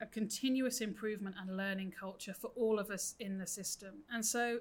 a 0.03 0.07
continuous 0.07 0.81
improvement 0.81 1.37
and 1.41 1.57
learning 1.57 1.95
culture 1.99 2.35
for 2.35 2.51
all 2.57 2.79
of 2.81 2.91
us 2.91 3.15
in 3.21 3.39
the 3.39 3.47
system. 3.47 4.03
And 4.11 4.27
so 4.27 4.59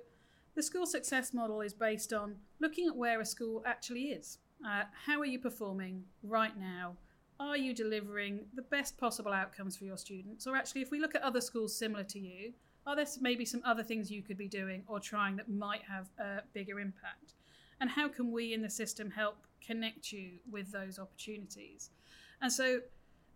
the 0.56 0.64
school 0.64 0.86
success 0.86 1.34
model 1.34 1.62
is 1.62 1.74
based 1.74 2.14
on 2.14 2.36
looking 2.60 2.88
at 2.88 2.96
where 2.96 3.22
a 3.22 3.26
school 3.26 3.64
actually 3.66 4.06
is. 4.10 4.40
Uh, 4.66 4.84
how 5.06 5.20
are 5.20 5.26
you 5.26 5.40
performing 5.40 6.04
right 6.24 6.58
now? 6.58 6.96
Are 7.40 7.58
you 7.58 7.74
delivering 7.74 8.42
the 8.54 8.62
best 8.62 8.98
possible 8.98 9.34
outcomes 9.34 9.76
for 9.76 9.86
your 9.86 9.98
students? 9.98 10.46
Or 10.46 10.56
actually, 10.56 10.82
if 10.82 10.92
we 10.92 11.00
look 11.00 11.16
at 11.16 11.24
other 11.24 11.42
schools 11.42 11.76
similar 11.76 12.04
to 12.04 12.20
you, 12.20 12.54
are 12.86 12.96
there 12.96 13.08
maybe 13.20 13.46
some 13.46 13.62
other 13.66 13.84
things 13.84 14.12
you 14.12 14.22
could 14.22 14.38
be 14.38 14.48
doing 14.48 14.84
or 14.88 15.00
trying 15.00 15.36
that 15.38 15.50
might 15.50 15.82
have 15.84 16.10
a 16.20 16.42
bigger 16.54 16.80
impact? 16.80 17.34
And 17.80 17.90
how 17.90 18.08
can 18.10 18.32
we 18.32 18.54
in 18.54 18.62
the 18.62 18.70
system 18.70 19.10
help 19.10 19.38
connect 19.66 20.12
you 20.12 20.34
with 20.52 20.72
those 20.72 21.00
opportunities? 21.00 21.90
And 22.42 22.52
so, 22.52 22.82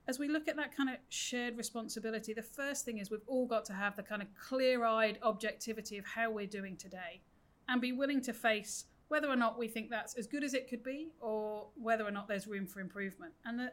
as 0.07 0.19
we 0.19 0.27
look 0.27 0.47
at 0.47 0.55
that 0.57 0.75
kind 0.75 0.89
of 0.89 0.97
shared 1.09 1.57
responsibility, 1.57 2.33
the 2.33 2.41
first 2.41 2.85
thing 2.85 2.99
is 2.99 3.09
we've 3.09 3.21
all 3.27 3.47
got 3.47 3.65
to 3.65 3.73
have 3.73 3.95
the 3.95 4.03
kind 4.03 4.21
of 4.21 4.27
clear 4.35 4.85
eyed 4.85 5.17
objectivity 5.23 5.97
of 5.97 6.05
how 6.05 6.29
we're 6.29 6.45
doing 6.45 6.77
today 6.77 7.21
and 7.67 7.81
be 7.81 7.91
willing 7.91 8.21
to 8.21 8.33
face 8.33 8.85
whether 9.07 9.27
or 9.27 9.35
not 9.35 9.57
we 9.57 9.67
think 9.67 9.89
that's 9.89 10.15
as 10.15 10.27
good 10.27 10.43
as 10.43 10.53
it 10.53 10.69
could 10.69 10.83
be 10.83 11.09
or 11.19 11.67
whether 11.75 12.05
or 12.05 12.11
not 12.11 12.27
there's 12.27 12.47
room 12.47 12.67
for 12.67 12.79
improvement. 12.79 13.33
And 13.45 13.59
the, 13.59 13.71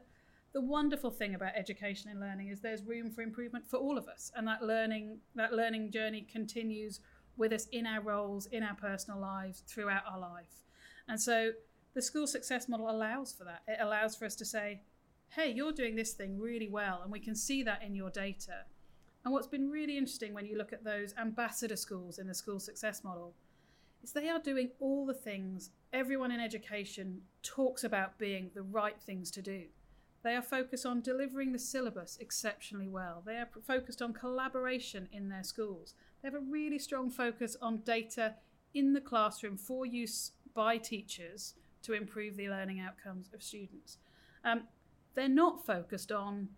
the 0.52 0.60
wonderful 0.60 1.10
thing 1.10 1.34
about 1.34 1.52
education 1.56 2.10
and 2.10 2.20
learning 2.20 2.48
is 2.48 2.60
there's 2.60 2.82
room 2.82 3.10
for 3.10 3.22
improvement 3.22 3.66
for 3.68 3.78
all 3.78 3.98
of 3.98 4.08
us. 4.08 4.30
And 4.34 4.46
that 4.48 4.62
learning 4.62 5.18
that 5.34 5.52
learning 5.52 5.90
journey 5.90 6.26
continues 6.30 7.00
with 7.36 7.52
us 7.52 7.66
in 7.72 7.86
our 7.86 8.02
roles 8.02 8.46
in 8.46 8.62
our 8.62 8.74
personal 8.74 9.18
lives 9.18 9.62
throughout 9.66 10.02
our 10.10 10.18
life. 10.18 10.64
And 11.08 11.20
so 11.20 11.52
the 11.94 12.02
school 12.02 12.26
success 12.26 12.68
model 12.68 12.90
allows 12.90 13.32
for 13.32 13.44
that. 13.44 13.62
It 13.66 13.78
allows 13.80 14.16
for 14.16 14.24
us 14.24 14.36
to 14.36 14.44
say 14.44 14.82
hey 15.36 15.50
you're 15.50 15.72
doing 15.72 15.96
this 15.96 16.12
thing 16.12 16.38
really 16.38 16.68
well 16.68 17.00
and 17.02 17.12
we 17.12 17.20
can 17.20 17.34
see 17.34 17.62
that 17.62 17.82
in 17.82 17.94
your 17.94 18.10
data 18.10 18.64
and 19.24 19.32
what's 19.32 19.46
been 19.46 19.70
really 19.70 19.96
interesting 19.96 20.34
when 20.34 20.46
you 20.46 20.56
look 20.56 20.72
at 20.72 20.84
those 20.84 21.14
ambassador 21.18 21.76
schools 21.76 22.18
in 22.18 22.26
the 22.26 22.34
school 22.34 22.60
success 22.60 23.02
model 23.02 23.34
is 24.02 24.12
they 24.12 24.28
are 24.28 24.40
doing 24.40 24.70
all 24.80 25.06
the 25.06 25.14
things 25.14 25.70
everyone 25.92 26.30
in 26.30 26.40
education 26.40 27.20
talks 27.42 27.84
about 27.84 28.18
being 28.18 28.50
the 28.54 28.62
right 28.62 29.00
things 29.00 29.30
to 29.30 29.40
do 29.40 29.64
they 30.22 30.36
are 30.36 30.42
focused 30.42 30.86
on 30.86 31.00
delivering 31.00 31.52
the 31.52 31.58
syllabus 31.58 32.16
exceptionally 32.20 32.88
well. 32.88 33.22
They 33.26 33.36
are 33.36 33.48
focused 33.66 34.00
on 34.00 34.12
collaboration 34.12 35.08
in 35.12 35.28
their 35.28 35.42
schools. 35.42 35.94
They 36.22 36.28
have 36.28 36.34
a 36.34 36.40
really 36.40 36.78
strong 36.78 37.10
focus 37.10 37.56
on 37.60 37.78
data 37.78 38.36
in 38.72 38.92
the 38.92 39.00
classroom 39.00 39.56
for 39.56 39.84
use 39.84 40.32
by 40.54 40.78
teachers 40.78 41.54
to 41.82 41.92
improve 41.92 42.36
the 42.36 42.48
learning 42.48 42.78
outcomes 42.78 43.30
of 43.34 43.42
students. 43.42 43.98
Um, 44.44 44.62
they're 45.14 45.28
not 45.28 45.64
focused 45.64 46.12
on 46.12 46.48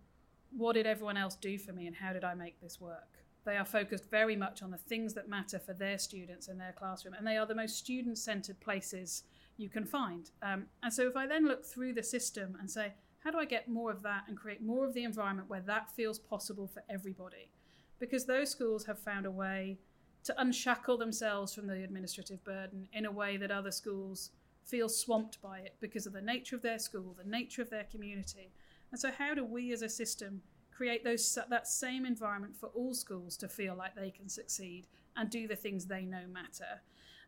what 0.55 0.73
did 0.73 0.87
everyone 0.87 1.17
else 1.17 1.35
do 1.35 1.57
for 1.57 1.73
me 1.73 1.87
and 1.87 1.95
how 1.95 2.13
did 2.13 2.23
I 2.23 2.33
make 2.33 2.61
this 2.61 2.79
work. 2.79 3.19
They 3.45 3.57
are 3.57 3.65
focused 3.65 4.09
very 4.09 4.35
much 4.35 4.63
on 4.63 4.71
the 4.71 4.77
things 4.77 5.13
that 5.13 5.29
matter 5.29 5.59
for 5.59 5.73
their 5.73 5.99
students 5.99 6.47
in 6.47 6.57
their 6.57 6.73
classroom, 6.73 7.13
and 7.13 7.27
they 7.27 7.37
are 7.37 7.45
the 7.45 7.53
most 7.53 7.77
student 7.77 8.17
centered 8.17 8.59
places 8.59 9.23
you 9.57 9.69
can 9.69 9.85
find. 9.85 10.31
Um, 10.41 10.65
and 10.81 10.91
so, 10.91 11.07
if 11.07 11.15
I 11.15 11.27
then 11.27 11.47
look 11.47 11.63
through 11.63 11.93
the 11.93 12.03
system 12.03 12.57
and 12.59 12.69
say, 12.69 12.93
how 13.19 13.31
do 13.31 13.37
I 13.37 13.45
get 13.45 13.69
more 13.69 13.91
of 13.91 14.01
that 14.03 14.23
and 14.27 14.37
create 14.37 14.61
more 14.61 14.85
of 14.85 14.93
the 14.93 15.03
environment 15.03 15.49
where 15.49 15.61
that 15.61 15.91
feels 15.95 16.19
possible 16.19 16.67
for 16.67 16.83
everybody? 16.89 17.49
Because 17.99 18.25
those 18.25 18.49
schools 18.49 18.85
have 18.85 18.99
found 18.99 19.25
a 19.25 19.31
way 19.31 19.77
to 20.25 20.41
unshackle 20.41 20.97
themselves 20.97 21.53
from 21.53 21.67
the 21.67 21.83
administrative 21.83 22.43
burden 22.43 22.87
in 22.93 23.05
a 23.05 23.11
way 23.11 23.37
that 23.37 23.51
other 23.51 23.71
schools 23.71 24.31
feel 24.65 24.89
swamped 24.89 25.41
by 25.41 25.59
it 25.59 25.75
because 25.79 26.05
of 26.05 26.13
the 26.13 26.21
nature 26.21 26.55
of 26.55 26.61
their 26.61 26.79
school, 26.79 27.15
the 27.17 27.29
nature 27.29 27.61
of 27.61 27.69
their 27.69 27.83
community. 27.83 28.51
And 28.91 28.99
so, 28.99 29.11
how 29.11 29.33
do 29.33 29.45
we 29.45 29.71
as 29.71 29.81
a 29.81 29.89
system 29.89 30.41
create 30.75 31.03
those 31.03 31.37
that 31.49 31.67
same 31.67 32.05
environment 32.05 32.55
for 32.55 32.67
all 32.67 32.93
schools 32.93 33.37
to 33.37 33.47
feel 33.47 33.75
like 33.75 33.95
they 33.95 34.11
can 34.11 34.27
succeed 34.27 34.87
and 35.15 35.29
do 35.29 35.47
the 35.47 35.55
things 35.55 35.85
they 35.85 36.03
know 36.03 36.25
matter? 36.27 36.81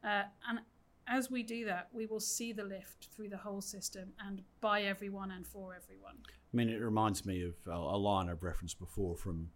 Uh, 0.03 0.23
and 0.49 0.59
as 1.07 1.31
we 1.31 1.41
do 1.43 1.65
that, 1.65 1.87
we 1.93 2.05
will 2.05 2.19
see 2.19 2.51
the 2.51 2.63
lift 2.63 3.07
through 3.15 3.29
the 3.29 3.37
whole 3.37 3.61
system 3.61 4.11
and 4.25 4.41
by 4.59 4.83
everyone 4.83 5.31
and 5.31 5.47
for 5.47 5.73
everyone. 5.73 6.15
I 6.53 6.57
mean, 6.57 6.69
it 6.69 6.81
reminds 6.81 7.25
me 7.25 7.43
of 7.43 7.55
a 7.67 7.97
line 7.97 8.29
I've 8.29 8.43
referenced 8.43 8.79
before 8.79 9.15
from 9.15 9.49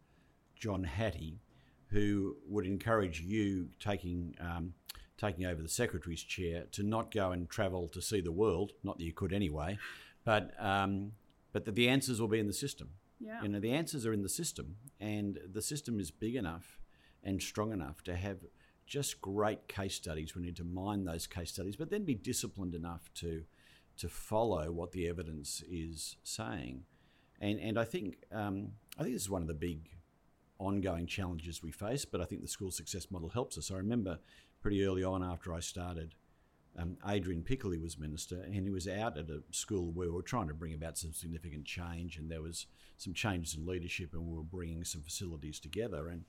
John 0.55 0.83
Hattie, 0.83 1.39
who 1.87 2.37
would 2.47 2.65
encourage 2.65 3.21
you 3.21 3.69
taking 3.79 4.35
um, 4.39 4.73
taking 5.21 5.45
over 5.45 5.61
the 5.61 5.69
secretary's 5.69 6.23
chair 6.23 6.65
to 6.71 6.81
not 6.81 7.11
go 7.11 7.31
and 7.31 7.47
travel 7.47 7.87
to 7.89 8.01
see 8.01 8.21
the 8.21 8.31
world. 8.31 8.71
Not 8.83 8.97
that 8.97 9.03
you 9.03 9.13
could 9.13 9.31
anyway, 9.31 9.77
but 10.25 10.51
um, 10.59 11.11
but 11.53 11.65
that 11.65 11.75
the 11.75 11.87
answers 11.87 12.19
will 12.19 12.27
be 12.27 12.39
in 12.39 12.47
the 12.47 12.53
system. 12.53 12.89
Yeah. 13.19 13.41
You 13.43 13.49
know, 13.49 13.59
the 13.59 13.71
answers 13.71 14.05
are 14.05 14.13
in 14.13 14.23
the 14.23 14.29
system, 14.29 14.77
and 14.99 15.39
the 15.53 15.61
system 15.61 15.99
is 15.99 16.09
big 16.09 16.35
enough 16.35 16.79
and 17.23 17.39
strong 17.41 17.71
enough 17.71 18.03
to 18.05 18.15
have 18.15 18.39
just 18.87 19.21
great 19.21 19.67
case 19.67 19.93
studies. 19.93 20.35
We 20.35 20.41
need 20.41 20.55
to 20.57 20.63
mine 20.63 21.05
those 21.05 21.27
case 21.27 21.51
studies, 21.51 21.75
but 21.75 21.91
then 21.91 22.03
be 22.03 22.15
disciplined 22.15 22.73
enough 22.73 23.11
to 23.15 23.43
to 23.97 24.09
follow 24.09 24.71
what 24.71 24.91
the 24.91 25.07
evidence 25.07 25.63
is 25.69 26.17
saying. 26.23 26.83
And 27.39 27.59
and 27.59 27.77
I 27.77 27.85
think 27.85 28.17
um, 28.31 28.71
I 28.97 29.03
think 29.03 29.13
this 29.13 29.23
is 29.23 29.29
one 29.29 29.43
of 29.43 29.47
the 29.47 29.53
big 29.53 29.89
ongoing 30.57 31.05
challenges 31.05 31.61
we 31.61 31.71
face. 31.71 32.05
But 32.05 32.21
I 32.21 32.25
think 32.25 32.41
the 32.41 32.47
school 32.47 32.71
success 32.71 33.11
model 33.11 33.29
helps 33.29 33.57
us. 33.57 33.69
I 33.69 33.77
remember 33.77 34.19
pretty 34.61 34.85
early 34.85 35.03
on 35.03 35.23
after 35.23 35.53
I 35.53 35.59
started. 35.59 36.15
Um, 36.77 36.97
Adrian 37.05 37.43
Piccoli 37.43 37.81
was 37.81 37.99
minister, 37.99 38.41
and 38.41 38.53
he 38.53 38.69
was 38.69 38.87
out 38.87 39.17
at 39.17 39.29
a 39.29 39.41
school 39.51 39.91
where 39.91 40.07
we 40.07 40.15
were 40.15 40.21
trying 40.21 40.47
to 40.47 40.53
bring 40.53 40.73
about 40.73 40.97
some 40.97 41.11
significant 41.11 41.65
change, 41.65 42.17
and 42.17 42.31
there 42.31 42.41
was 42.41 42.67
some 42.97 43.13
changes 43.13 43.55
in 43.55 43.65
leadership, 43.65 44.13
and 44.13 44.25
we 44.25 44.37
were 44.37 44.43
bringing 44.43 44.85
some 44.85 45.01
facilities 45.01 45.59
together. 45.59 46.07
And 46.07 46.23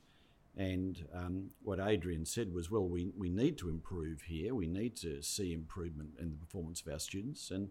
and 0.55 1.07
um, 1.13 1.49
what 1.63 1.79
Adrian 1.79 2.25
said 2.25 2.53
was, 2.53 2.69
well, 2.69 2.87
we, 2.87 3.11
we 3.17 3.29
need 3.29 3.57
to 3.57 3.69
improve 3.69 4.21
here. 4.21 4.53
We 4.53 4.67
need 4.67 4.95
to 4.97 5.21
see 5.23 5.51
improvement 5.51 6.11
in 6.19 6.29
the 6.29 6.37
performance 6.37 6.81
of 6.85 6.93
our 6.93 6.99
students. 6.99 7.49
And 7.49 7.69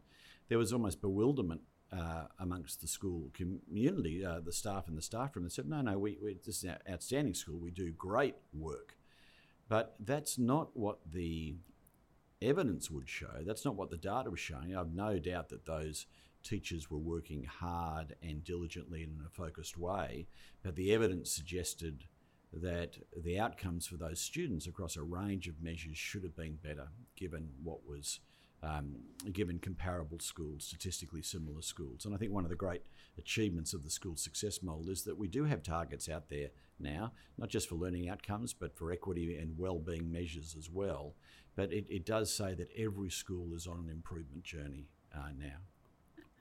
there 0.48 0.58
was 0.58 0.72
almost 0.72 1.00
bewilderment 1.00 1.60
uh, 1.92 2.24
amongst 2.40 2.80
the 2.80 2.88
school 2.88 3.30
community, 3.34 4.24
uh, 4.24 4.40
the 4.40 4.52
staff 4.52 4.88
and 4.88 4.96
the 4.96 5.02
staff 5.02 5.36
room, 5.36 5.44
They 5.44 5.50
said, 5.50 5.68
no, 5.68 5.82
no, 5.82 5.96
we, 5.98 6.18
we, 6.22 6.38
this 6.44 6.56
is 6.58 6.64
an 6.64 6.78
outstanding 6.90 7.34
school. 7.34 7.58
We 7.60 7.70
do 7.70 7.92
great 7.92 8.34
work. 8.52 8.96
But 9.72 9.94
that's 9.98 10.36
not 10.38 10.76
what 10.76 10.98
the 11.10 11.54
evidence 12.42 12.90
would 12.90 13.08
show. 13.08 13.38
That's 13.40 13.64
not 13.64 13.74
what 13.74 13.88
the 13.88 13.96
data 13.96 14.30
was 14.30 14.38
showing. 14.38 14.76
I've 14.76 14.92
no 14.92 15.18
doubt 15.18 15.48
that 15.48 15.64
those 15.64 16.04
teachers 16.44 16.90
were 16.90 16.98
working 16.98 17.44
hard 17.44 18.14
and 18.22 18.44
diligently 18.44 19.02
in 19.02 19.18
a 19.24 19.30
focused 19.30 19.78
way, 19.78 20.26
but 20.62 20.76
the 20.76 20.92
evidence 20.92 21.32
suggested 21.32 22.04
that 22.52 22.98
the 23.16 23.40
outcomes 23.40 23.86
for 23.86 23.96
those 23.96 24.20
students 24.20 24.66
across 24.66 24.94
a 24.94 25.02
range 25.02 25.48
of 25.48 25.62
measures 25.62 25.96
should 25.96 26.22
have 26.22 26.36
been 26.36 26.58
better 26.62 26.88
given 27.16 27.48
what 27.62 27.88
was 27.88 28.20
um, 28.62 28.94
given 29.32 29.58
comparable 29.58 30.18
schools, 30.20 30.64
statistically 30.64 31.22
similar 31.22 31.62
schools. 31.62 32.04
And 32.04 32.14
I 32.14 32.18
think 32.18 32.32
one 32.32 32.44
of 32.44 32.50
the 32.50 32.56
great 32.56 32.82
achievements 33.18 33.74
of 33.74 33.82
the 33.82 33.90
school 33.90 34.16
success 34.16 34.62
model 34.62 34.88
is 34.88 35.02
that 35.02 35.18
we 35.18 35.28
do 35.28 35.44
have 35.44 35.62
targets 35.62 36.08
out 36.08 36.28
there 36.28 36.48
now, 36.78 37.12
not 37.38 37.48
just 37.48 37.68
for 37.68 37.74
learning 37.74 38.08
outcomes, 38.08 38.52
but 38.52 38.76
for 38.76 38.92
equity 38.92 39.36
and 39.36 39.58
well-being 39.58 40.10
measures 40.10 40.54
as 40.58 40.70
well. 40.70 41.14
But 41.56 41.72
it, 41.72 41.86
it 41.88 42.06
does 42.06 42.32
say 42.32 42.54
that 42.54 42.68
every 42.76 43.10
school 43.10 43.54
is 43.54 43.66
on 43.66 43.78
an 43.78 43.90
improvement 43.90 44.44
journey 44.44 44.88
uh, 45.14 45.30
now. 45.38 45.58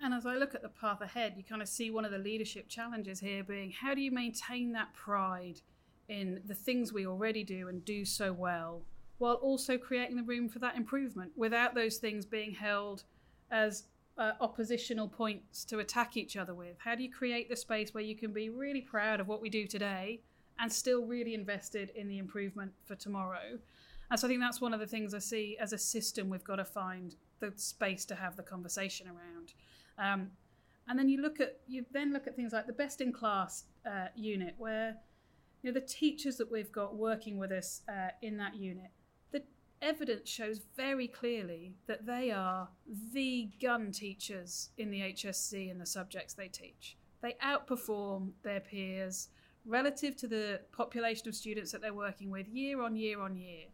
And 0.04 0.14
as 0.14 0.26
I 0.26 0.36
look 0.36 0.56
at 0.56 0.64
the 0.64 0.70
path 0.70 1.02
ahead, 1.02 1.34
you 1.38 1.44
kind 1.44 1.62
of 1.62 1.68
see 1.68 1.92
one 1.92 2.06
of 2.06 2.12
the 2.12 2.18
leadership 2.18 2.68
challenges 2.68 3.20
here 3.20 3.44
being 3.44 3.72
how 3.72 3.94
do 3.94 4.02
you 4.02 4.12
maintain 4.12 4.72
that 4.72 4.94
pride 4.94 5.62
in 6.10 6.42
the 6.46 6.56
things 6.56 6.92
we 6.92 7.06
already 7.06 7.44
do 7.44 7.68
and 7.68 7.86
do 7.86 8.04
so 8.04 8.34
well, 8.34 8.82
while 9.22 9.36
also 9.36 9.78
creating 9.78 10.16
the 10.16 10.24
room 10.24 10.50
for 10.50 10.58
that 10.58 10.76
improvement 10.76 11.32
without 11.36 11.76
those 11.76 11.98
things 11.98 12.26
being 12.26 12.52
held 12.52 13.04
as 13.52 13.84
uh, 14.18 14.32
oppositional 14.42 15.08
points 15.08 15.64
to 15.64 15.78
attack 15.78 16.18
each 16.18 16.36
other 16.36 16.56
with? 16.56 16.76
How 16.80 16.96
do 16.96 17.04
you 17.04 17.12
create 17.12 17.48
the 17.48 17.56
space 17.56 17.94
where 17.94 18.04
you 18.04 18.16
can 18.16 18.34
be 18.34 18.50
really 18.50 18.82
proud 18.82 19.20
of 19.20 19.28
what 19.28 19.40
we 19.40 19.48
do 19.48 19.68
today 19.68 20.22
and 20.58 20.74
still 20.74 21.06
really 21.06 21.36
invested 21.36 21.92
in 21.96 22.08
the 22.08 22.18
improvement 22.18 22.72
for 22.84 22.96
tomorrow? 22.96 23.60
And 24.10 24.20
so 24.20 24.26
I 24.26 24.30
think 24.30 24.42
that's 24.42 24.60
one 24.60 24.74
of 24.74 24.80
the 24.80 24.88
things 24.88 25.14
I 25.14 25.20
see 25.20 25.56
as 25.62 25.72
a 25.72 25.78
system 25.78 26.28
we've 26.28 26.44
got 26.44 26.56
to 26.56 26.66
find 26.66 27.16
the 27.42 27.54
space 27.58 28.06
to 28.06 28.16
have 28.16 28.36
the 28.36 28.44
conversation 28.44 29.08
around. 29.08 29.54
Um, 30.00 30.32
and 30.88 30.98
then 30.98 31.10
you 31.10 31.22
look 31.22 31.40
at 31.40 31.60
you 31.68 31.86
then 31.92 32.12
look 32.12 32.26
at 32.26 32.36
things 32.36 32.54
like 32.54 32.66
the 32.66 32.74
best 32.74 33.02
in 33.02 33.14
class 33.14 33.66
uh, 33.86 34.08
unit 34.16 34.56
where 34.58 34.98
you 35.62 35.72
know, 35.72 35.80
the 35.80 35.86
teachers 35.86 36.38
that 36.38 36.52
we've 36.52 36.72
got 36.72 36.96
working 36.96 37.38
with 37.38 37.52
us 37.52 37.82
uh, 37.88 38.10
in 38.24 38.38
that 38.38 38.56
unit, 38.56 38.90
evidence 39.82 40.30
shows 40.30 40.62
very 40.76 41.08
clearly 41.08 41.76
that 41.88 42.06
they 42.06 42.32
are 42.32 42.70
the 43.14 43.50
gun 43.62 43.92
teachers 43.92 44.70
in 44.78 44.92
the 44.92 45.02
HSC 45.02 45.72
and 45.72 45.80
the 45.80 45.86
subjects 45.86 46.34
they 46.34 46.48
teach. 46.48 46.98
They 47.22 47.36
outperform 47.44 48.32
their 48.44 48.60
peers 48.60 49.30
relative 49.66 50.16
to 50.18 50.28
the 50.28 50.62
population 50.72 51.28
of 51.28 51.36
students 51.36 51.72
that 51.72 51.82
they're 51.82 51.94
working 51.94 52.32
with 52.32 52.48
year 52.48 52.82
on 52.82 52.96
year 52.96 53.22
on 53.22 53.36
year. 53.36 53.66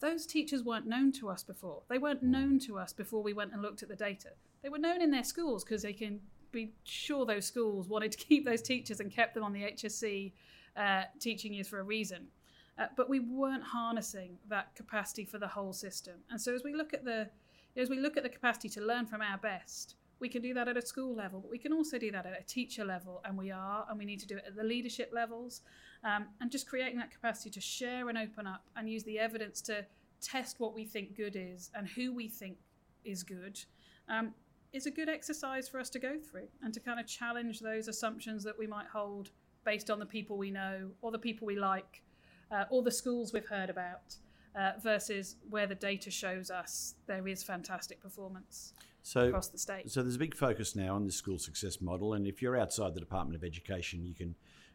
Those 0.00 0.26
teachers 0.26 0.62
weren't 0.62 0.86
known 0.86 1.10
to 1.12 1.28
us 1.28 1.42
before. 1.42 1.82
They 1.88 1.98
weren't 1.98 2.22
known 2.22 2.58
to 2.60 2.78
us 2.78 2.92
before 2.92 3.22
we 3.22 3.32
went 3.32 3.52
and 3.52 3.62
looked 3.62 3.82
at 3.82 3.88
the 3.88 3.96
data. 3.96 4.30
They 4.62 4.68
were 4.68 4.78
known 4.78 5.00
in 5.00 5.10
their 5.10 5.24
schools 5.24 5.64
because 5.64 5.82
they 5.82 5.94
can 5.94 6.20
be 6.52 6.72
sure 6.84 7.24
those 7.24 7.46
schools 7.46 7.88
wanted 7.88 8.12
to 8.12 8.18
keep 8.18 8.44
those 8.44 8.62
teachers 8.62 9.00
and 9.00 9.10
kept 9.10 9.34
them 9.34 9.42
on 9.42 9.52
the 9.52 9.62
HSC 9.62 10.32
uh, 10.76 11.02
teaching 11.18 11.54
years 11.54 11.68
for 11.68 11.80
a 11.80 11.84
reason. 11.84 12.28
Uh, 12.78 12.86
but 12.96 13.08
we 13.08 13.20
weren't 13.20 13.64
harnessing 13.64 14.38
that 14.48 14.74
capacity 14.74 15.24
for 15.24 15.38
the 15.38 15.48
whole 15.48 15.72
system. 15.72 16.14
And 16.30 16.40
so 16.40 16.54
as 16.54 16.62
we 16.62 16.74
look 16.74 16.92
at 16.94 17.04
the 17.04 17.30
As 17.78 17.90
we 17.90 18.00
look 18.00 18.16
at 18.16 18.22
the 18.22 18.30
capacity 18.38 18.70
to 18.70 18.80
learn 18.80 19.06
from 19.06 19.20
our 19.20 19.38
best, 19.38 19.96
we 20.18 20.28
can 20.30 20.40
do 20.40 20.54
that 20.54 20.66
at 20.66 20.76
a 20.78 20.86
school 20.86 21.14
level, 21.14 21.40
but 21.40 21.50
we 21.50 21.58
can 21.58 21.74
also 21.74 21.98
do 21.98 22.10
that 22.10 22.24
at 22.24 22.40
a 22.40 22.42
teacher 22.42 22.86
level, 22.86 23.20
and 23.24 23.36
we 23.36 23.50
are, 23.52 23.84
and 23.88 23.98
we 23.98 24.06
need 24.06 24.20
to 24.20 24.26
do 24.26 24.36
it 24.38 24.44
at 24.46 24.56
the 24.56 24.64
leadership 24.64 25.10
levels, 25.12 25.60
um, 26.02 26.22
and 26.40 26.50
just 26.50 26.66
creating 26.66 26.98
that 26.98 27.10
capacity 27.10 27.50
to 27.50 27.60
share 27.60 28.08
and 28.08 28.16
open 28.16 28.46
up 28.46 28.64
and 28.76 28.88
use 28.88 29.04
the 29.04 29.18
evidence 29.18 29.60
to 29.60 29.84
test 30.22 30.58
what 30.58 30.72
we 30.74 30.84
think 30.86 31.14
good 31.16 31.36
is 31.36 31.70
and 31.74 31.86
who 31.86 32.14
we 32.14 32.28
think 32.28 32.56
is 33.04 33.22
good. 33.22 33.60
Um, 34.08 34.34
is 34.72 34.86
a 34.86 34.90
good 34.90 35.08
exercise 35.08 35.68
for 35.68 35.78
us 35.78 35.90
to 35.90 35.98
go 35.98 36.18
through 36.18 36.48
and 36.62 36.72
to 36.72 36.80
kind 36.80 36.98
of 36.98 37.06
challenge 37.06 37.60
those 37.60 37.88
assumptions 37.88 38.42
that 38.44 38.58
we 38.58 38.66
might 38.66 38.86
hold 38.86 39.30
based 39.64 39.90
on 39.90 39.98
the 39.98 40.06
people 40.06 40.38
we 40.38 40.50
know 40.50 40.90
or 41.02 41.10
the 41.10 41.18
people 41.18 41.46
we 41.46 41.56
like 41.56 42.02
uh, 42.50 42.64
or 42.70 42.82
the 42.82 42.90
schools 42.90 43.32
we've 43.32 43.46
heard 43.46 43.70
about 43.70 44.16
uh, 44.58 44.72
versus 44.82 45.36
where 45.50 45.66
the 45.66 45.74
data 45.74 46.10
shows 46.10 46.50
us 46.50 46.94
there 47.06 47.26
is 47.28 47.42
fantastic 47.42 48.00
performance 48.00 48.72
so, 49.02 49.28
across 49.28 49.48
the 49.48 49.58
state. 49.58 49.90
So 49.90 50.02
there's 50.02 50.16
a 50.16 50.18
big 50.18 50.36
focus 50.36 50.74
now 50.74 50.94
on 50.94 51.04
the 51.04 51.12
school 51.12 51.38
success 51.38 51.80
model, 51.80 52.14
and 52.14 52.26
if 52.26 52.42
you're 52.42 52.56
outside 52.56 52.94
the 52.94 53.00
Department 53.00 53.36
of 53.36 53.44
Education, 53.44 54.04
you 54.04 54.14
can 54.14 54.34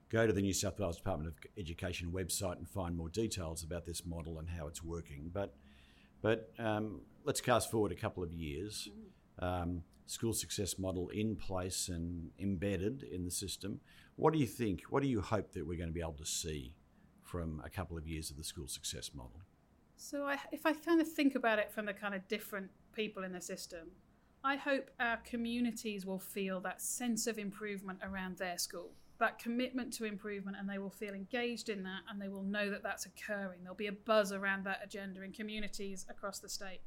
go 0.09 0.27
to 0.27 0.33
the 0.33 0.41
New 0.41 0.53
South 0.53 0.79
Wales 0.79 0.97
Department 0.97 1.29
of 1.29 1.35
Education 1.57 2.11
website 2.11 2.57
and 2.57 2.69
find 2.69 2.95
more 2.95 3.09
details 3.09 3.63
about 3.63 3.85
this 3.85 4.05
model 4.05 4.39
and 4.39 4.49
how 4.49 4.67
it's 4.67 4.83
working. 4.83 5.29
But 5.33 5.53
but 6.21 6.51
um, 6.59 7.01
let's 7.23 7.41
cast 7.41 7.71
forward 7.71 7.91
a 7.91 7.95
couple 7.95 8.23
of 8.23 8.31
years. 8.31 8.87
Um, 9.39 9.83
school 10.05 10.33
success 10.33 10.77
model 10.77 11.09
in 11.09 11.35
place 11.35 11.89
and 11.89 12.29
embedded 12.37 13.03
in 13.03 13.25
the 13.25 13.31
system. 13.31 13.79
What 14.17 14.33
do 14.33 14.39
you 14.39 14.45
think? 14.45 14.83
What 14.89 15.01
do 15.01 15.09
you 15.09 15.21
hope 15.21 15.53
that 15.53 15.65
we're 15.65 15.77
going 15.77 15.89
to 15.89 15.93
be 15.93 16.01
able 16.01 16.13
to 16.13 16.25
see 16.25 16.73
from 17.31 17.61
a 17.63 17.69
couple 17.69 17.97
of 17.97 18.05
years 18.05 18.29
of 18.29 18.35
the 18.35 18.43
school 18.43 18.67
success 18.67 19.11
model? 19.13 19.39
So, 19.95 20.25
I, 20.25 20.37
if 20.51 20.65
I 20.65 20.73
kind 20.73 20.99
of 20.99 21.07
think 21.07 21.35
about 21.35 21.59
it 21.59 21.71
from 21.71 21.85
the 21.85 21.93
kind 21.93 22.13
of 22.13 22.27
different 22.27 22.69
people 22.93 23.23
in 23.23 23.31
the 23.31 23.39
system, 23.39 23.91
I 24.43 24.57
hope 24.57 24.89
our 24.99 25.17
communities 25.17 26.05
will 26.05 26.19
feel 26.19 26.59
that 26.61 26.81
sense 26.81 27.27
of 27.27 27.39
improvement 27.39 27.99
around 28.03 28.37
their 28.37 28.57
school, 28.57 28.89
that 29.19 29.39
commitment 29.39 29.93
to 29.93 30.05
improvement, 30.05 30.57
and 30.59 30.69
they 30.69 30.77
will 30.77 30.89
feel 30.89 31.13
engaged 31.13 31.69
in 31.69 31.83
that 31.83 32.01
and 32.09 32.21
they 32.21 32.27
will 32.27 32.43
know 32.43 32.69
that 32.69 32.83
that's 32.83 33.05
occurring. 33.05 33.59
There'll 33.61 33.75
be 33.75 33.87
a 33.87 33.93
buzz 33.93 34.33
around 34.33 34.65
that 34.65 34.81
agenda 34.83 35.21
in 35.21 35.31
communities 35.31 36.05
across 36.09 36.39
the 36.39 36.49
state. 36.49 36.81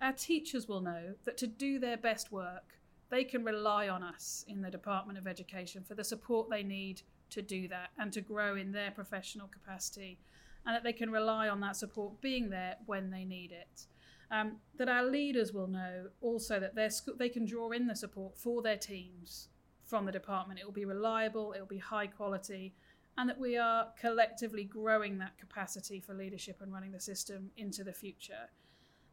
Our 0.00 0.12
teachers 0.12 0.68
will 0.68 0.80
know 0.80 1.14
that 1.24 1.38
to 1.38 1.46
do 1.46 1.80
their 1.80 1.96
best 1.96 2.30
work, 2.30 2.78
they 3.10 3.24
can 3.24 3.42
rely 3.44 3.88
on 3.88 4.02
us 4.02 4.44
in 4.46 4.60
the 4.60 4.70
Department 4.70 5.18
of 5.18 5.26
Education 5.26 5.82
for 5.82 5.94
the 5.94 6.04
support 6.04 6.48
they 6.48 6.62
need 6.62 7.02
to 7.32 7.42
do 7.42 7.68
that 7.68 7.90
and 7.98 8.12
to 8.12 8.20
grow 8.20 8.56
in 8.56 8.72
their 8.72 8.90
professional 8.90 9.48
capacity, 9.48 10.18
and 10.64 10.74
that 10.74 10.84
they 10.84 10.92
can 10.92 11.10
rely 11.10 11.48
on 11.48 11.60
that 11.60 11.76
support 11.76 12.20
being 12.20 12.50
there 12.50 12.76
when 12.86 13.10
they 13.10 13.24
need 13.24 13.52
it. 13.52 13.86
Um, 14.30 14.56
that 14.78 14.88
our 14.88 15.04
leaders 15.04 15.52
will 15.52 15.66
know 15.66 16.06
also 16.22 16.58
that 16.58 16.92
sc- 16.92 17.18
they 17.18 17.28
can 17.28 17.44
draw 17.44 17.70
in 17.70 17.86
the 17.86 17.96
support 17.96 18.38
for 18.38 18.62
their 18.62 18.78
teams 18.78 19.48
from 19.84 20.06
the 20.06 20.12
department. 20.12 20.58
It 20.58 20.64
will 20.64 20.72
be 20.72 20.86
reliable, 20.86 21.52
it 21.52 21.60
will 21.60 21.66
be 21.66 21.78
high 21.78 22.06
quality, 22.06 22.74
and 23.18 23.28
that 23.28 23.38
we 23.38 23.58
are 23.58 23.88
collectively 24.00 24.64
growing 24.64 25.18
that 25.18 25.36
capacity 25.38 26.00
for 26.00 26.14
leadership 26.14 26.62
and 26.62 26.72
running 26.72 26.92
the 26.92 27.00
system 27.00 27.50
into 27.58 27.84
the 27.84 27.92
future. 27.92 28.48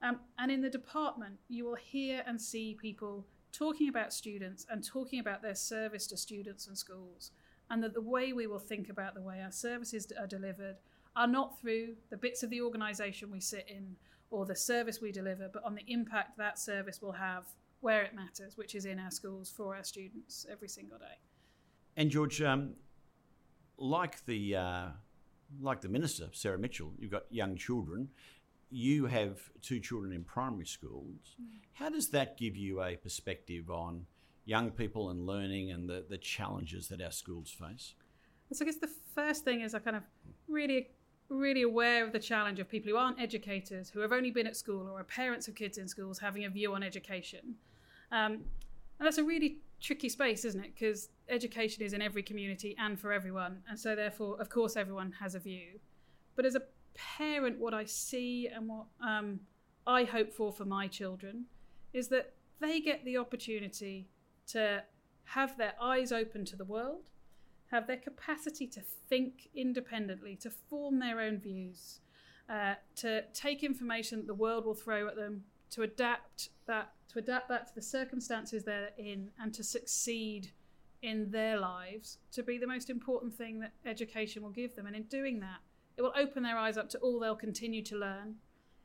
Um, 0.01 0.21
and 0.37 0.49
in 0.49 0.61
the 0.61 0.69
department, 0.69 1.35
you 1.49 1.65
will 1.65 1.75
hear 1.75 2.23
and 2.25 2.41
see 2.41 2.77
people 2.79 3.25
talking 3.51 3.89
about 3.89 4.13
students 4.13 4.65
and 4.69 4.85
talking 4.85 5.19
about 5.19 5.41
their 5.41 5.55
service 5.55 6.07
to 6.07 6.15
students 6.15 6.67
and 6.67 6.77
schools, 6.77 7.31
and 7.69 7.83
that 7.83 7.93
the 7.93 8.01
way 8.01 8.33
we 8.33 8.47
will 8.47 8.59
think 8.59 8.89
about 8.89 9.13
the 9.13 9.21
way 9.21 9.41
our 9.43 9.51
services 9.51 10.11
are 10.19 10.27
delivered 10.27 10.77
are 11.15 11.27
not 11.27 11.59
through 11.59 11.95
the 12.09 12.17
bits 12.17 12.43
of 12.43 12.49
the 12.49 12.61
organisation 12.61 13.31
we 13.31 13.39
sit 13.39 13.65
in 13.69 13.95
or 14.31 14.45
the 14.45 14.55
service 14.55 15.01
we 15.01 15.11
deliver, 15.11 15.49
but 15.51 15.63
on 15.63 15.75
the 15.75 15.83
impact 15.87 16.37
that 16.37 16.59
service 16.59 17.01
will 17.01 17.11
have 17.11 17.45
where 17.81 18.03
it 18.03 18.13
matters, 18.13 18.57
which 18.57 18.75
is 18.75 18.85
in 18.85 18.99
our 18.99 19.11
schools 19.11 19.51
for 19.55 19.75
our 19.75 19.83
students 19.83 20.45
every 20.51 20.67
single 20.67 20.97
day. 20.97 21.17
And 21.97 22.11
George, 22.11 22.41
um, 22.41 22.75
like 23.77 24.23
the 24.25 24.55
uh, 24.55 24.85
like 25.61 25.81
the 25.81 25.89
minister 25.89 26.29
Sarah 26.31 26.59
Mitchell, 26.59 26.93
you've 26.99 27.11
got 27.11 27.23
young 27.31 27.55
children 27.55 28.09
you 28.69 29.07
have 29.07 29.39
two 29.61 29.79
children 29.79 30.13
in 30.13 30.23
primary 30.23 30.65
schools. 30.65 31.35
Mm. 31.41 31.59
How 31.73 31.89
does 31.89 32.09
that 32.09 32.37
give 32.37 32.55
you 32.55 32.81
a 32.81 32.95
perspective 32.95 33.69
on 33.69 34.05
young 34.49 34.71
people 34.71 35.11
and 35.11 35.27
learning 35.27 35.71
and 35.71 35.87
the, 35.87 36.03
the 36.09 36.17
challenges 36.17 36.87
that 36.87 37.01
our 37.01 37.11
schools 37.11 37.51
face? 37.51 37.93
So 38.51 38.65
I 38.65 38.65
guess 38.65 38.77
the 38.77 38.89
first 39.13 39.43
thing 39.45 39.61
is 39.61 39.75
I 39.75 39.79
kind 39.79 39.95
of 39.95 40.03
really 40.47 40.87
really 41.29 41.61
aware 41.61 42.03
of 42.03 42.11
the 42.11 42.19
challenge 42.19 42.59
of 42.59 42.67
people 42.67 42.91
who 42.91 42.97
aren't 42.97 43.19
educators, 43.21 43.87
who 43.91 43.99
have 43.99 44.11
only 44.11 44.31
been 44.31 44.47
at 44.47 44.57
school 44.57 44.89
or 44.89 44.99
are 44.99 45.03
parents 45.03 45.47
of 45.47 45.53
kids 45.53 45.77
in 45.77 45.87
schools 45.87 46.17
having 46.17 46.45
a 46.45 46.49
view 46.49 46.73
on 46.73 46.81
education. 46.81 47.53
Um, 48.11 48.31
and 48.97 49.05
that's 49.05 49.19
a 49.19 49.23
really 49.23 49.59
tricky 49.79 50.09
space, 50.09 50.43
isn't 50.43 50.59
it? 50.59 50.73
Because 50.73 51.09
education 51.29 51.83
is 51.83 51.93
in 51.93 52.01
every 52.01 52.23
community 52.23 52.75
and 52.79 52.99
for 52.99 53.13
everyone. 53.13 53.61
And 53.69 53.79
so, 53.79 53.95
therefore, 53.95 54.41
of 54.41 54.49
course, 54.49 54.75
everyone 54.75 55.13
has 55.19 55.35
a 55.35 55.39
view. 55.39 55.79
But 56.35 56.45
as 56.45 56.55
a 56.55 56.63
parent, 56.95 57.59
what 57.59 57.75
I 57.75 57.85
see 57.85 58.47
and 58.47 58.67
what 58.67 58.85
um, 58.99 59.39
I 59.85 60.03
hope 60.03 60.33
for 60.33 60.51
for 60.51 60.65
my 60.65 60.87
children 60.87 61.45
is 61.93 62.07
that 62.07 62.33
they 62.59 62.79
get 62.81 63.05
the 63.05 63.17
opportunity 63.17 64.07
to 64.49 64.83
have 65.25 65.57
their 65.57 65.73
eyes 65.81 66.11
open 66.11 66.45
to 66.45 66.55
the 66.55 66.65
world, 66.65 67.03
have 67.71 67.87
their 67.87 67.97
capacity 67.97 68.65
to 68.67 68.81
think 68.81 69.49
independently, 69.55 70.35
to 70.35 70.49
form 70.49 70.99
their 70.99 71.19
own 71.19 71.37
views, 71.37 71.99
uh, 72.49 72.73
to 72.95 73.23
take 73.33 73.63
information 73.63 74.19
that 74.19 74.27
the 74.27 74.33
world 74.33 74.65
will 74.65 74.73
throw 74.73 75.07
at 75.07 75.15
them, 75.15 75.43
to 75.71 75.83
adapt 75.83 76.49
that 76.65 76.91
to 77.09 77.19
adapt 77.19 77.49
that 77.49 77.67
to 77.67 77.75
the 77.75 77.81
circumstances 77.81 78.63
they're 78.63 78.89
in, 78.97 79.29
and 79.39 79.53
to 79.53 79.63
succeed 79.63 80.51
in 81.01 81.31
their 81.31 81.59
lives 81.59 82.17
to 82.31 82.43
be 82.43 82.57
the 82.57 82.67
most 82.67 82.89
important 82.89 83.33
thing 83.33 83.59
that 83.59 83.71
education 83.85 84.43
will 84.43 84.49
give 84.51 84.75
them. 84.75 84.85
And 84.85 84.95
in 84.95 85.03
doing 85.03 85.39
that, 85.39 85.59
it 85.97 86.01
will 86.01 86.13
open 86.15 86.43
their 86.43 86.57
eyes 86.57 86.77
up 86.77 86.89
to 86.89 86.97
all 86.99 87.19
they'll 87.19 87.35
continue 87.35 87.83
to 87.83 87.97
learn. 87.97 88.35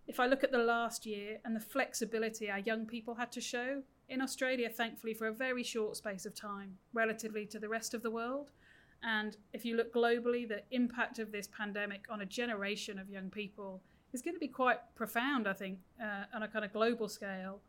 If 0.06 0.20
I 0.20 0.26
look 0.26 0.44
at 0.44 0.52
the 0.52 0.58
last 0.58 1.06
year 1.06 1.38
and 1.44 1.56
the 1.56 1.60
flexibility 1.60 2.50
our 2.50 2.58
young 2.58 2.86
people 2.86 3.14
had 3.14 3.32
to 3.32 3.40
show, 3.40 3.82
in 4.08 4.20
Australia, 4.20 4.68
thankfully, 4.68 5.14
for 5.14 5.26
a 5.26 5.32
very 5.32 5.62
short 5.62 5.96
space 5.96 6.26
of 6.26 6.34
time, 6.34 6.76
relatively 6.92 7.46
to 7.46 7.58
the 7.58 7.68
rest 7.68 7.94
of 7.94 8.02
the 8.02 8.10
world. 8.10 8.50
And 9.02 9.36
if 9.52 9.64
you 9.64 9.76
look 9.76 9.92
globally, 9.92 10.48
the 10.48 10.62
impact 10.70 11.18
of 11.18 11.30
this 11.30 11.46
pandemic 11.46 12.06
on 12.10 12.20
a 12.20 12.26
generation 12.26 12.98
of 12.98 13.10
young 13.10 13.30
people 13.30 13.82
is 14.12 14.22
going 14.22 14.34
to 14.34 14.40
be 14.40 14.48
quite 14.48 14.78
profound, 14.94 15.46
I 15.46 15.52
think, 15.52 15.78
uh, 16.02 16.24
on 16.34 16.42
a 16.42 16.48
kind 16.48 16.64
of 16.64 16.72
global 16.72 17.08
scale. 17.08 17.60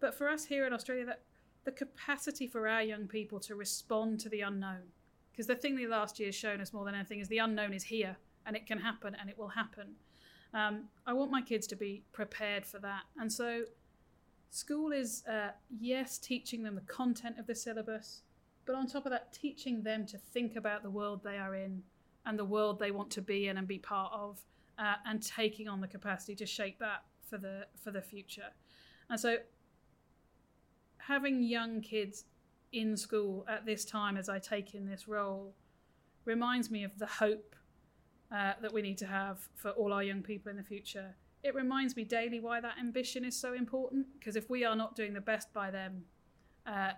But 0.00 0.14
for 0.14 0.28
us 0.28 0.44
here 0.44 0.66
in 0.66 0.72
Australia, 0.72 1.04
that 1.06 1.22
the 1.64 1.72
capacity 1.72 2.46
for 2.46 2.66
our 2.66 2.82
young 2.82 3.06
people 3.06 3.38
to 3.40 3.54
respond 3.54 4.18
to 4.20 4.28
the 4.28 4.40
unknown, 4.40 4.90
because 5.30 5.46
the 5.46 5.54
thing 5.54 5.76
the 5.76 5.86
last 5.86 6.18
year 6.18 6.28
has 6.28 6.34
shown 6.34 6.60
us 6.60 6.72
more 6.72 6.84
than 6.84 6.94
anything 6.94 7.20
is 7.20 7.28
the 7.28 7.38
unknown 7.38 7.72
is 7.72 7.84
here 7.84 8.16
and 8.46 8.56
it 8.56 8.66
can 8.66 8.78
happen 8.78 9.16
and 9.20 9.30
it 9.30 9.38
will 9.38 9.48
happen. 9.48 9.94
Um, 10.54 10.88
I 11.06 11.12
want 11.12 11.30
my 11.30 11.40
kids 11.40 11.66
to 11.68 11.76
be 11.76 12.02
prepared 12.12 12.66
for 12.66 12.78
that. 12.80 13.02
And 13.18 13.32
so, 13.32 13.62
school 14.52 14.92
is, 14.92 15.24
uh, 15.26 15.48
yes, 15.80 16.18
teaching 16.18 16.62
them 16.62 16.74
the 16.74 16.82
content 16.82 17.38
of 17.38 17.46
the 17.46 17.54
syllabus, 17.54 18.20
but 18.66 18.76
on 18.76 18.86
top 18.86 19.06
of 19.06 19.10
that, 19.10 19.32
teaching 19.32 19.82
them 19.82 20.06
to 20.06 20.18
think 20.18 20.56
about 20.56 20.82
the 20.82 20.90
world 20.90 21.22
they 21.24 21.38
are 21.38 21.54
in 21.54 21.82
and 22.26 22.38
the 22.38 22.44
world 22.44 22.78
they 22.78 22.90
want 22.90 23.10
to 23.10 23.22
be 23.22 23.48
in 23.48 23.56
and 23.56 23.66
be 23.66 23.78
part 23.78 24.12
of, 24.12 24.38
uh, 24.78 24.96
and 25.06 25.22
taking 25.22 25.68
on 25.68 25.80
the 25.80 25.88
capacity 25.88 26.36
to 26.36 26.46
shape 26.46 26.78
that 26.78 27.02
for 27.28 27.38
the 27.38 27.66
for 27.82 27.90
the 27.90 28.02
future. 28.02 28.50
And 29.08 29.18
so, 29.18 29.38
having 30.98 31.42
young 31.42 31.80
kids 31.80 32.26
in 32.72 32.96
school 32.96 33.46
at 33.48 33.64
this 33.64 33.84
time 33.84 34.16
as 34.16 34.28
I 34.28 34.38
take 34.38 34.74
in 34.74 34.86
this 34.86 35.08
role 35.08 35.54
reminds 36.24 36.70
me 36.70 36.84
of 36.84 36.98
the 36.98 37.06
hope 37.06 37.56
uh, 38.30 38.52
that 38.60 38.72
we 38.72 38.82
need 38.82 38.98
to 38.98 39.06
have 39.06 39.48
for 39.56 39.70
all 39.70 39.92
our 39.92 40.02
young 40.02 40.22
people 40.22 40.50
in 40.50 40.56
the 40.56 40.62
future. 40.62 41.16
It 41.42 41.54
reminds 41.54 41.96
me 41.96 42.04
daily 42.04 42.40
why 42.40 42.60
that 42.60 42.74
ambition 42.78 43.24
is 43.24 43.38
so 43.38 43.52
important. 43.54 44.06
Because 44.18 44.36
if 44.36 44.48
we 44.48 44.64
are 44.64 44.76
not 44.76 44.94
doing 44.94 45.12
the 45.12 45.20
best 45.20 45.52
by 45.52 45.70
them, 45.70 46.04
uh, 46.66 46.92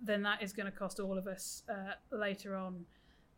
then 0.00 0.22
that 0.22 0.42
is 0.42 0.52
going 0.52 0.70
to 0.70 0.76
cost 0.76 1.00
all 1.00 1.18
of 1.18 1.26
us 1.26 1.62
uh, 1.68 1.94
later 2.16 2.56
on. 2.56 2.84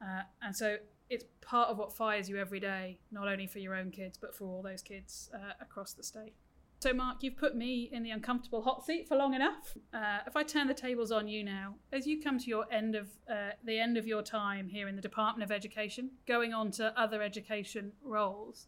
Uh, 0.02 0.22
and 0.42 0.54
so 0.54 0.76
it's 1.10 1.24
part 1.40 1.68
of 1.68 1.78
what 1.78 1.92
fires 1.92 2.28
you 2.28 2.38
every 2.38 2.60
day, 2.60 2.98
not 3.10 3.28
only 3.28 3.46
for 3.46 3.58
your 3.58 3.74
own 3.74 3.90
kids, 3.90 4.18
but 4.18 4.34
for 4.34 4.44
all 4.46 4.62
those 4.62 4.82
kids 4.82 5.30
uh, 5.34 5.52
across 5.60 5.92
the 5.92 6.02
state. 6.02 6.34
So, 6.80 6.92
Mark, 6.92 7.22
you've 7.22 7.36
put 7.36 7.56
me 7.56 7.88
in 7.92 8.02
the 8.02 8.10
uncomfortable 8.10 8.60
hot 8.60 8.84
seat 8.84 9.08
for 9.08 9.16
long 9.16 9.32
enough. 9.32 9.74
Uh, 9.94 10.18
if 10.26 10.36
I 10.36 10.42
turn 10.42 10.66
the 10.66 10.74
tables 10.74 11.10
on 11.10 11.28
you 11.28 11.42
now, 11.42 11.76
as 11.92 12.06
you 12.06 12.20
come 12.20 12.38
to 12.38 12.46
your 12.46 12.66
end 12.70 12.94
of 12.94 13.08
uh, 13.30 13.52
the 13.64 13.78
end 13.78 13.96
of 13.96 14.06
your 14.06 14.20
time 14.20 14.68
here 14.68 14.86
in 14.86 14.96
the 14.96 15.00
Department 15.00 15.50
of 15.50 15.54
Education, 15.54 16.10
going 16.26 16.52
on 16.52 16.70
to 16.72 16.92
other 17.00 17.22
education 17.22 17.92
roles, 18.02 18.66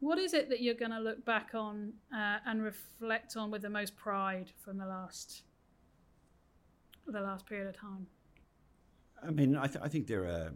what 0.00 0.18
is 0.18 0.34
it 0.34 0.48
that 0.50 0.60
you're 0.60 0.74
going 0.74 0.90
to 0.90 1.00
look 1.00 1.24
back 1.24 1.50
on 1.54 1.92
uh, 2.14 2.38
and 2.46 2.62
reflect 2.62 3.36
on 3.36 3.50
with 3.50 3.62
the 3.62 3.70
most 3.70 3.96
pride 3.96 4.52
from 4.64 4.78
the 4.78 4.86
last 4.86 5.42
the 7.06 7.20
last 7.20 7.46
period 7.46 7.68
of 7.68 7.76
time? 7.76 8.06
I 9.26 9.30
mean, 9.30 9.56
I, 9.56 9.66
th- 9.66 9.80
I 9.82 9.88
think 9.88 10.06
there 10.06 10.24
are, 10.24 10.52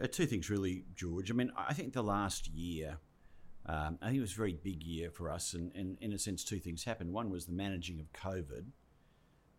are 0.00 0.06
two 0.06 0.26
things 0.26 0.48
really, 0.48 0.84
George. 0.94 1.30
I 1.30 1.34
mean, 1.34 1.50
I 1.56 1.74
think 1.74 1.92
the 1.92 2.02
last 2.02 2.48
year 2.48 2.98
Um, 3.66 3.98
I 4.02 4.08
think 4.08 4.18
it 4.18 4.20
was 4.20 4.32
a 4.34 4.36
very 4.44 4.52
big 4.52 4.82
year 4.82 5.10
for 5.10 5.30
us, 5.30 5.54
and, 5.54 5.72
and, 5.74 5.96
in 6.00 6.12
a 6.12 6.18
sense, 6.18 6.44
two 6.44 6.58
things 6.58 6.84
happened. 6.84 7.14
One 7.14 7.30
was 7.30 7.46
the 7.46 7.52
managing 7.52 7.98
of 7.98 8.12
COVID, 8.12 8.66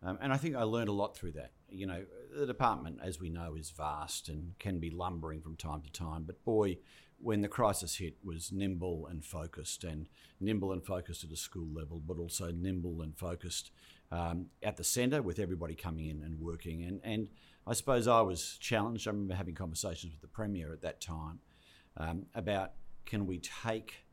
um, 0.04 0.16
and 0.20 0.32
I 0.32 0.36
think 0.36 0.54
I 0.54 0.62
learned 0.62 0.88
a 0.88 0.92
lot 0.92 1.16
through 1.16 1.32
that. 1.32 1.50
You 1.68 1.86
know, 1.88 2.04
the 2.38 2.46
department, 2.46 3.00
as 3.02 3.18
we 3.18 3.30
know, 3.30 3.56
is 3.56 3.70
vast 3.70 4.28
and 4.28 4.56
can 4.60 4.78
be 4.78 4.90
lumbering 4.90 5.40
from 5.42 5.56
time 5.56 5.82
to 5.82 5.90
time. 5.90 6.22
But 6.24 6.44
boy, 6.44 6.78
when 7.18 7.40
the 7.40 7.48
crisis 7.48 7.96
hit, 7.96 8.16
was 8.24 8.52
nimble 8.52 9.06
and 9.06 9.24
focused, 9.24 9.84
and 9.84 10.08
nimble 10.40 10.72
and 10.72 10.84
focused 10.84 11.24
at 11.24 11.30
a 11.30 11.36
school 11.36 11.68
level, 11.72 12.00
but 12.06 12.18
also 12.18 12.50
nimble 12.50 13.02
and 13.02 13.16
focused 13.16 13.70
um, 14.12 14.46
at 14.62 14.76
the 14.76 14.84
centre 14.84 15.22
with 15.22 15.38
everybody 15.38 15.74
coming 15.74 16.06
in 16.06 16.22
and 16.22 16.38
working. 16.40 16.84
And, 16.84 17.00
and 17.02 17.28
I 17.66 17.72
suppose 17.72 18.06
I 18.06 18.20
was 18.20 18.58
challenged. 18.60 19.08
I 19.08 19.10
remember 19.10 19.34
having 19.34 19.54
conversations 19.54 20.12
with 20.12 20.20
the 20.20 20.28
Premier 20.28 20.72
at 20.72 20.82
that 20.82 21.00
time 21.00 21.40
um, 21.96 22.26
about 22.34 22.72
can 23.04 23.26
we 23.26 23.38
take 23.38 24.04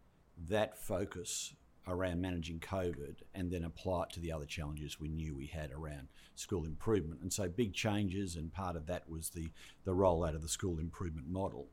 that 0.50 0.78
focus 0.78 1.54
around 1.88 2.22
managing 2.22 2.60
COVID 2.60 3.18
and 3.36 3.52
then 3.52 3.63
apply 3.63 4.04
it 4.04 4.10
to 4.12 4.20
the 4.20 4.32
other 4.32 4.46
challenges 4.46 5.00
we 5.00 5.10
knew 5.10 5.36
we 5.36 5.48
had 5.48 5.72
around 5.72 6.08
school 6.36 6.66
improvement. 6.66 7.22
And 7.22 7.32
so 7.32 7.50
big 7.50 7.74
changes, 7.74 8.36
and 8.36 8.54
part 8.54 8.76
of 8.76 8.88
that 8.88 9.10
was 9.10 9.30
the, 9.30 9.50
the 9.84 9.92
rollout 9.92 10.36
of 10.36 10.42
the 10.42 10.48
school 10.48 10.80
improvement 10.80 11.28
model. 11.28 11.68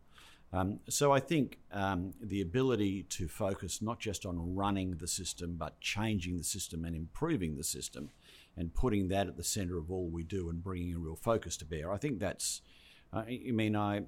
Um, 0.53 0.81
so 0.89 1.13
I 1.13 1.21
think 1.21 1.59
um, 1.71 2.13
the 2.21 2.41
ability 2.41 3.05
to 3.05 3.29
focus 3.29 3.81
not 3.81 4.01
just 4.01 4.27
on 4.27 4.57
running 4.57 4.97
the 4.97 5.07
system, 5.07 5.55
but 5.57 5.81
changing 5.81 6.39
the 6.39 6.45
system 6.45 6.85
and 6.85 6.97
improving 6.97 7.57
the 7.57 7.65
system, 7.65 8.11
and 8.57 8.75
putting 8.75 9.09
that 9.09 9.29
at 9.29 9.37
the 9.37 9.45
centre 9.45 9.79
of 9.79 9.91
all 9.91 10.09
we 10.09 10.25
do 10.25 10.51
and 10.51 10.63
bringing 10.63 10.95
a 10.95 10.99
real 10.99 11.17
focus 11.17 11.57
to 11.59 11.65
bear. 11.65 11.93
I 11.93 11.99
think 11.99 12.19
that's. 12.19 12.63
Uh, 13.13 13.23
I 13.29 13.53
mean, 13.53 13.77
I. 13.77 14.03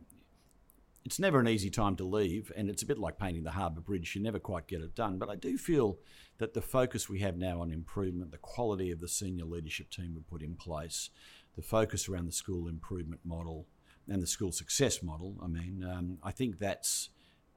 It's 1.04 1.18
never 1.18 1.40
an 1.40 1.48
easy 1.48 1.70
time 1.70 1.96
to 1.96 2.04
leave, 2.04 2.52
and 2.56 2.70
it's 2.70 2.82
a 2.82 2.86
bit 2.86 2.98
like 2.98 3.18
painting 3.18 3.42
the 3.42 3.50
harbour 3.50 3.80
bridge. 3.80 4.14
You 4.14 4.22
never 4.22 4.38
quite 4.38 4.68
get 4.68 4.82
it 4.82 4.94
done, 4.94 5.18
but 5.18 5.28
I 5.28 5.34
do 5.34 5.58
feel 5.58 5.98
that 6.38 6.54
the 6.54 6.62
focus 6.62 7.08
we 7.08 7.18
have 7.20 7.36
now 7.36 7.60
on 7.60 7.72
improvement, 7.72 8.30
the 8.30 8.38
quality 8.38 8.92
of 8.92 9.00
the 9.00 9.08
senior 9.08 9.44
leadership 9.44 9.90
team 9.90 10.14
we 10.14 10.22
put 10.22 10.42
in 10.42 10.54
place, 10.54 11.10
the 11.56 11.62
focus 11.62 12.08
around 12.08 12.26
the 12.26 12.32
school 12.32 12.68
improvement 12.68 13.20
model, 13.24 13.66
and 14.08 14.22
the 14.22 14.26
school 14.26 14.52
success 14.52 15.02
model. 15.02 15.36
I 15.42 15.46
mean, 15.46 15.84
um, 15.84 16.18
I 16.22 16.30
think 16.30 16.58
that's 16.58 17.10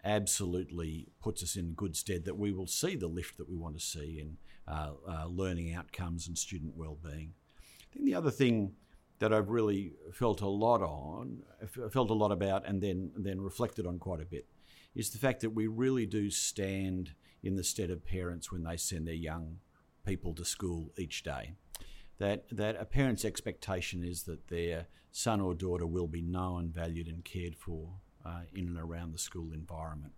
absolutely 0.04 1.08
puts 1.22 1.42
us 1.42 1.56
in 1.56 1.74
good 1.74 1.96
stead 1.96 2.26
that 2.26 2.38
we 2.38 2.52
will 2.52 2.68
see 2.68 2.96
the 2.96 3.08
lift 3.08 3.38
that 3.38 3.50
we 3.50 3.56
want 3.56 3.76
to 3.76 3.84
see 3.84 4.20
in 4.20 4.38
uh, 4.68 4.92
uh, 5.08 5.26
learning 5.26 5.74
outcomes 5.74 6.28
and 6.28 6.38
student 6.38 6.76
well-being. 6.76 7.34
I 7.82 7.94
think 7.94 8.06
the 8.06 8.16
other 8.16 8.32
thing 8.32 8.74
that 9.20 9.34
I've 9.34 9.50
really 9.50 9.94
felt 10.14 10.42
a 10.42 10.48
lot 10.48 10.82
on, 10.82 11.42
felt 11.92 12.10
a 12.10 12.14
lot 12.14 12.32
about, 12.32 12.68
and 12.68 12.82
then 12.82 13.12
then 13.16 13.42
reflected 13.42 13.88
on 13.88 13.98
quite 13.98 14.22
a 14.22 14.26
bit, 14.26 14.46
is 14.94 15.10
the 15.10 15.18
fact 15.18 15.42
that 15.42 15.52
we 15.52 15.68
really 15.68 16.06
do 16.06 16.30
stand 16.30 17.12
in 17.42 17.56
the 17.56 17.64
stead 17.64 17.90
of 17.90 18.06
parents 18.06 18.52
when 18.52 18.64
they 18.64 18.78
send 18.78 19.08
their 19.08 19.14
young 19.14 19.60
people 20.06 20.34
to 20.34 20.46
school 20.46 20.92
each 20.98 21.24
day 21.24 21.54
that 22.18 22.46
that 22.52 22.76
a 22.80 22.86
parent's 22.86 23.26
expectation 23.26 24.04
is 24.04 24.24
that 24.24 24.48
their 24.48 24.88
son 25.12 25.42
or 25.42 25.54
daughter 25.54 25.86
will 25.86 26.08
be 26.08 26.22
known, 26.22 26.70
valued, 26.70 27.08
and 27.08 27.24
cared 27.24 27.56
for 27.56 27.94
uh, 28.26 28.42
in 28.54 28.68
and 28.68 28.78
around 28.78 29.14
the 29.14 29.18
school 29.18 29.52
environment. 29.54 30.14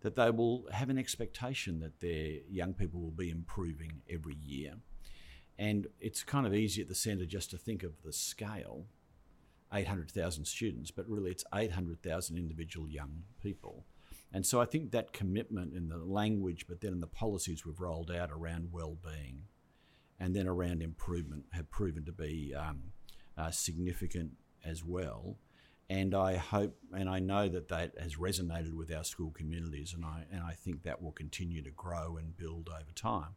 That 0.00 0.16
they 0.16 0.30
will 0.30 0.66
have 0.70 0.90
an 0.90 0.98
expectation 0.98 1.80
that 1.80 2.00
their 2.00 2.40
young 2.50 2.74
people 2.74 3.00
will 3.00 3.10
be 3.10 3.30
improving 3.30 4.02
every 4.10 4.36
year. 4.36 4.74
And 5.58 5.86
it's 6.00 6.22
kind 6.22 6.46
of 6.46 6.54
easy 6.54 6.82
at 6.82 6.88
the 6.88 6.94
centre 6.94 7.26
just 7.26 7.50
to 7.50 7.58
think 7.58 7.82
of 7.82 8.02
the 8.02 8.12
scale 8.12 8.86
800,000 9.72 10.44
students, 10.44 10.90
but 10.90 11.08
really 11.08 11.30
it's 11.30 11.44
800,000 11.54 12.36
individual 12.36 12.88
young 12.88 13.22
people. 13.42 13.86
And 14.32 14.44
so 14.44 14.60
I 14.60 14.64
think 14.64 14.90
that 14.90 15.12
commitment 15.12 15.74
in 15.74 15.88
the 15.88 15.98
language, 15.98 16.66
but 16.68 16.80
then 16.80 16.92
in 16.92 17.00
the 17.00 17.06
policies 17.06 17.64
we've 17.64 17.80
rolled 17.80 18.10
out 18.10 18.30
around 18.30 18.72
well-being, 18.72 19.42
and 20.20 20.34
then 20.34 20.46
around 20.46 20.82
improvement 20.82 21.44
have 21.52 21.70
proven 21.70 22.04
to 22.04 22.12
be 22.12 22.54
um, 22.54 22.92
uh, 23.36 23.50
significant 23.50 24.32
as 24.64 24.84
well. 24.84 25.38
And 25.90 26.14
I 26.14 26.36
hope 26.36 26.76
and 26.96 27.10
I 27.10 27.18
know 27.18 27.48
that 27.48 27.68
that 27.68 27.92
has 28.00 28.16
resonated 28.16 28.72
with 28.72 28.92
our 28.92 29.04
school 29.04 29.30
communities, 29.30 29.92
and 29.92 30.04
I, 30.04 30.24
and 30.32 30.42
I 30.42 30.52
think 30.52 30.82
that 30.82 31.02
will 31.02 31.12
continue 31.12 31.62
to 31.62 31.70
grow 31.70 32.16
and 32.16 32.36
build 32.36 32.70
over 32.72 32.92
time. 32.94 33.34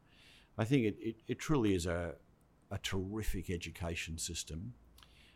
I 0.58 0.63
think 0.63 0.86
it, 0.86 0.98
it, 1.00 1.16
it 1.28 1.40
truly 1.40 1.76
is 1.76 1.86
a, 1.86 2.16
a 2.72 2.78
terrific 2.78 3.50
education 3.50 4.18
system, 4.18 4.74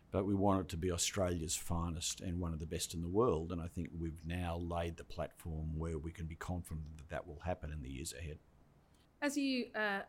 but 0.10 0.26
we 0.26 0.34
want 0.34 0.62
it 0.62 0.70
to 0.70 0.78
be 0.78 0.92
Australia's 0.92 1.56
finest 1.56 2.22
and 2.22 2.40
one 2.40 2.54
of 2.54 2.60
the 2.60 2.66
best 2.66 2.94
in 2.94 3.02
the 3.02 3.10
world. 3.10 3.52
And 3.52 3.62
I 3.62 3.68
think 3.68 3.90
we've 3.98 4.26
now 4.26 4.58
laid 4.58 4.98
the 4.98 5.04
platform 5.04 5.78
where 5.78 5.98
we 5.98 6.12
can 6.12 6.26
be 6.26 6.36
confident 6.36 6.98
that 6.98 7.10
that 7.10 7.28
will 7.28 7.42
happen 7.46 7.72
in 7.72 7.82
the 7.82 7.90
years 7.90 8.14
ahead. 8.18 8.40
As 9.22 9.38
you 9.38 9.68
uh, 9.76 10.02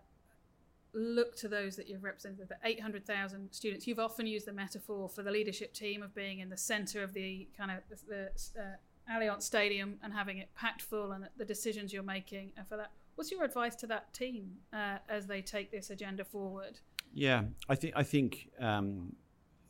look 0.94 1.36
to 1.36 1.48
those 1.48 1.76
that 1.76 1.88
you've 1.88 2.04
represented, 2.04 2.48
the 2.48 2.56
800,000 2.64 3.48
students, 3.52 3.86
you've 3.86 3.98
often 3.98 4.26
used 4.26 4.46
the 4.46 4.52
metaphor 4.52 5.08
for 5.08 5.22
the 5.22 5.30
leadership 5.30 5.72
team 5.72 6.02
of 6.02 6.14
being 6.14 6.40
in 6.40 6.50
the 6.50 6.56
centre 6.56 7.02
of 7.02 7.14
the 7.14 7.48
kind 7.56 7.70
of 7.70 7.78
the, 8.08 8.30
uh, 8.60 8.76
Allianz 9.10 9.42
Stadium 9.42 9.98
and 10.02 10.12
having 10.12 10.38
it 10.38 10.54
packed 10.54 10.82
full 10.82 11.12
and 11.12 11.28
the 11.36 11.44
decisions 11.44 11.92
you're 11.92 12.02
making. 12.02 12.52
And 12.56 12.66
for 12.68 12.76
that, 12.76 12.92
what's 13.14 13.30
your 13.30 13.44
advice 13.44 13.74
to 13.76 13.86
that 13.88 14.12
team 14.12 14.52
uh, 14.72 14.98
as 15.08 15.26
they 15.26 15.42
take 15.42 15.70
this 15.70 15.90
agenda 15.90 16.24
forward? 16.24 16.78
Yeah, 17.12 17.44
I 17.68 17.74
think 17.74 17.94
I 17.96 18.04
think 18.04 18.50
um, 18.58 19.16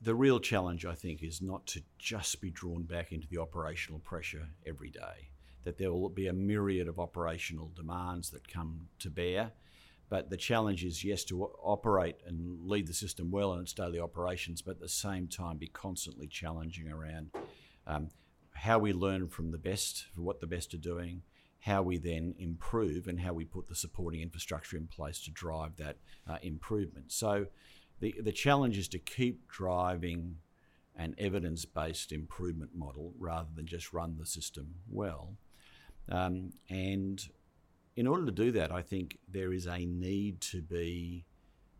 the 0.01 0.15
real 0.15 0.39
challenge 0.39 0.85
I 0.85 0.95
think 0.95 1.23
is 1.23 1.41
not 1.41 1.67
to 1.69 1.83
just 1.99 2.41
be 2.41 2.51
drawn 2.51 2.83
back 2.83 3.11
into 3.13 3.27
the 3.27 3.39
operational 3.39 4.01
pressure 4.01 4.49
every 4.67 4.91
day. 4.91 5.31
That 5.65 5.79
there 5.79 5.93
will 5.93 6.09
be 6.09 6.27
a 6.27 6.33
myriad 6.33 6.89
of 6.89 6.99
operational 6.99 7.71
demands 7.75 8.31
that 8.31 8.49
come 8.49 8.89
to 8.99 9.11
bear 9.11 9.53
but 10.13 10.29
the 10.29 10.37
challenge 10.37 10.85
is, 10.85 11.03
yes, 11.03 11.25
to 11.25 11.43
operate 11.63 12.17
and 12.27 12.69
lead 12.69 12.87
the 12.87 12.93
system 12.93 13.31
well 13.31 13.55
in 13.55 13.63
its 13.63 13.73
daily 13.73 13.99
operations, 13.99 14.61
but 14.61 14.73
at 14.73 14.81
the 14.81 14.87
same 14.87 15.27
time 15.27 15.57
be 15.57 15.69
constantly 15.69 16.27
challenging 16.27 16.91
around 16.91 17.31
um, 17.87 18.11
how 18.53 18.79
we 18.79 18.93
learn 18.93 19.27
from 19.27 19.53
the 19.53 19.57
best, 19.57 20.05
for 20.15 20.21
what 20.21 20.39
the 20.39 20.47
best 20.47 20.75
are 20.75 20.77
doing, 20.77 21.23
how 21.61 21.81
we 21.81 21.97
then 21.97 22.35
improve, 22.39 23.09
and 23.09 23.21
how 23.21 23.33
we 23.33 23.47
put 23.47 23.69
the 23.69 23.75
supporting 23.75 24.21
infrastructure 24.21 24.77
in 24.77 24.87
place 24.87 25.19
to 25.25 25.31
drive 25.31 25.77
that 25.79 25.97
uh, 26.29 26.37
improvement. 26.43 27.11
So 27.11 27.47
the, 28.01 28.15
the 28.23 28.33
challenge 28.33 28.77
is 28.77 28.89
to 28.89 28.99
keep 28.99 29.49
driving 29.49 30.37
an 30.95 31.15
evidence 31.17 31.65
based 31.65 32.13
improvement 32.13 32.73
model 32.75 33.15
rather 33.19 33.49
than 33.57 33.65
just 33.65 33.95
run 33.95 34.17
the 34.19 34.27
system 34.27 34.75
well. 34.91 35.39
Um, 36.11 36.53
and 36.69 37.27
in 37.97 38.07
order 38.07 38.25
to 38.27 38.33
do 38.33 38.53
that, 38.53 38.73
I 38.73 38.83
think 38.83 39.19
there 39.29 39.53
is 39.53 39.67
a 39.67 39.85
need 39.85 40.41
to 40.43 40.63
be 40.63 41.25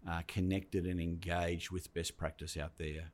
uh, 0.09 0.23
connected 0.27 0.87
and 0.87 1.01
engaged 1.01 1.71
with 1.71 1.93
best 1.95 2.17
practice 2.17 2.57
out 2.57 2.77
there 2.79 3.13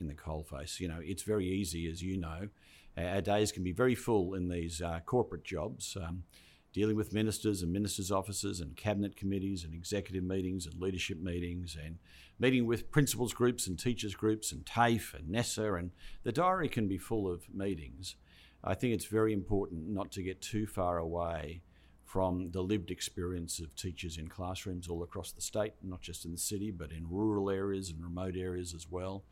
in 0.00 0.06
the 0.06 0.14
coalface. 0.14 0.80
You 0.80 0.88
know, 0.88 1.00
it's 1.00 1.22
very 1.22 1.46
easy, 1.46 1.88
as 1.88 2.02
you 2.02 2.16
know, 2.16 2.48
our 2.96 3.20
days 3.20 3.52
can 3.52 3.62
be 3.62 3.72
very 3.72 3.94
full 3.94 4.34
in 4.34 4.48
these 4.48 4.82
uh, 4.82 5.00
corporate 5.06 5.44
jobs, 5.44 5.96
um, 6.02 6.24
dealing 6.72 6.96
with 6.96 7.12
ministers 7.12 7.62
and 7.62 7.72
ministers' 7.72 8.10
offices 8.10 8.60
and 8.60 8.76
cabinet 8.76 9.16
committees 9.16 9.64
and 9.64 9.74
executive 9.74 10.24
meetings 10.24 10.66
and 10.66 10.80
leadership 10.80 11.20
meetings 11.20 11.76
and 11.82 11.98
meeting 12.38 12.66
with 12.66 12.90
principals 12.90 13.32
groups 13.32 13.66
and 13.66 13.78
teachers 13.78 14.14
groups 14.14 14.50
and 14.50 14.66
TAFE 14.66 15.14
and 15.14 15.28
NESA, 15.28 15.78
and 15.78 15.90
the 16.24 16.32
diary 16.32 16.68
can 16.68 16.88
be 16.88 16.98
full 16.98 17.30
of 17.30 17.52
meetings. 17.52 18.16
I 18.62 18.74
think 18.74 18.94
it's 18.94 19.06
very 19.06 19.32
important 19.32 19.88
not 19.88 20.10
to 20.12 20.22
get 20.22 20.42
too 20.42 20.66
far 20.66 20.98
away 20.98 21.62
from 22.10 22.50
the 22.50 22.60
lived 22.60 22.90
experience 22.90 23.60
of 23.60 23.76
teachers 23.76 24.18
in 24.18 24.26
classrooms 24.26 24.88
all 24.88 25.04
across 25.04 25.30
the 25.30 25.40
state, 25.40 25.74
not 25.80 26.00
just 26.00 26.24
in 26.24 26.32
the 26.32 26.38
city, 26.38 26.72
but 26.72 26.90
in 26.90 27.08
rural 27.08 27.48
areas 27.48 27.88
and 27.88 28.02
remote 28.02 28.34
areas 28.36 28.74
as 28.74 28.90
well. 28.90 29.22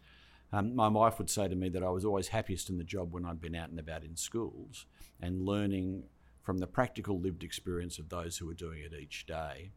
Um, 0.52 0.76
my 0.76 0.86
wife 0.86 1.18
would 1.18 1.28
say 1.28 1.48
to 1.48 1.56
me 1.56 1.70
that 1.70 1.82
I 1.82 1.88
was 1.88 2.04
always 2.04 2.28
happiest 2.28 2.70
in 2.70 2.78
the 2.78 2.84
job 2.84 3.12
when 3.12 3.24
I'd 3.24 3.40
been 3.40 3.56
out 3.56 3.70
and 3.70 3.80
about 3.80 4.04
in 4.04 4.14
schools 4.14 4.86
and 5.20 5.44
learning 5.44 6.04
from 6.44 6.58
the 6.58 6.68
practical 6.68 7.18
lived 7.18 7.42
experience 7.42 7.98
of 7.98 8.10
those 8.10 8.38
who 8.38 8.46
were 8.46 8.54
doing 8.54 8.78
it 8.78 8.92
each 8.96 9.26
day. 9.26 9.72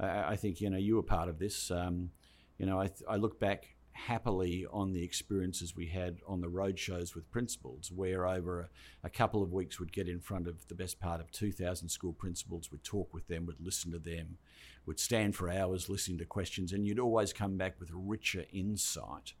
I 0.00 0.34
think 0.34 0.60
you 0.60 0.68
know 0.68 0.78
you 0.78 0.96
were 0.96 1.04
part 1.04 1.28
of 1.28 1.38
this. 1.38 1.70
Um, 1.70 2.10
you 2.58 2.66
know, 2.66 2.80
I, 2.80 2.88
th- 2.88 3.08
I 3.08 3.16
look 3.16 3.38
back 3.38 3.76
happily 3.92 4.66
on 4.70 4.92
the 4.92 5.02
experiences 5.02 5.76
we 5.76 5.86
had 5.86 6.18
on 6.26 6.40
the 6.40 6.48
road 6.48 6.78
shows 6.78 7.14
with 7.14 7.30
principals, 7.30 7.90
where 7.92 8.26
over 8.26 8.60
a, 8.60 8.68
a, 9.06 9.10
couple 9.10 9.42
of 9.42 9.52
weeks 9.52 9.78
we'd 9.78 9.92
get 9.92 10.08
in 10.08 10.20
front 10.20 10.48
of 10.48 10.66
the 10.68 10.74
best 10.74 10.98
part 10.98 11.20
of 11.20 11.30
2,000 11.30 11.88
school 11.88 12.12
principals, 12.12 12.70
we'd 12.72 12.84
talk 12.84 13.12
with 13.12 13.26
them, 13.28 13.46
we'd 13.46 13.60
listen 13.60 13.92
to 13.92 13.98
them, 13.98 14.38
we'd 14.86 14.98
stand 14.98 15.36
for 15.36 15.50
hours 15.50 15.88
listening 15.88 16.18
to 16.18 16.24
questions, 16.24 16.72
and 16.72 16.86
you'd 16.86 16.98
always 16.98 17.32
come 17.32 17.56
back 17.56 17.78
with 17.78 17.90
richer 17.92 18.44
insight 18.52 19.34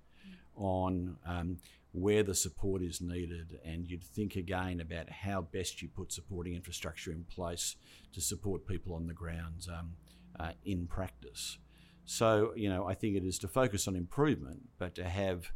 on 0.54 1.16
um, 1.26 1.56
where 1.92 2.22
the 2.22 2.34
support 2.34 2.82
is 2.82 3.00
needed, 3.00 3.58
and 3.64 3.88
you'd 3.88 4.04
think 4.04 4.36
again 4.36 4.80
about 4.80 5.10
how 5.10 5.42
best 5.42 5.82
you 5.82 5.88
put 5.88 6.12
supporting 6.12 6.54
infrastructure 6.54 7.12
in 7.12 7.24
place 7.24 7.76
to 8.12 8.20
support 8.20 8.66
people 8.66 8.94
on 8.94 9.06
the 9.06 9.14
grounds 9.14 9.68
um, 9.68 9.92
uh, 10.38 10.52
in 10.64 10.86
practice. 10.86 11.58
So, 12.04 12.52
you 12.56 12.68
know, 12.68 12.86
I 12.86 12.94
think 12.94 13.16
it 13.16 13.24
is 13.24 13.38
to 13.40 13.48
focus 13.48 13.86
on 13.86 13.96
improvement, 13.96 14.68
but 14.78 14.94
to 14.96 15.04
have 15.04 15.52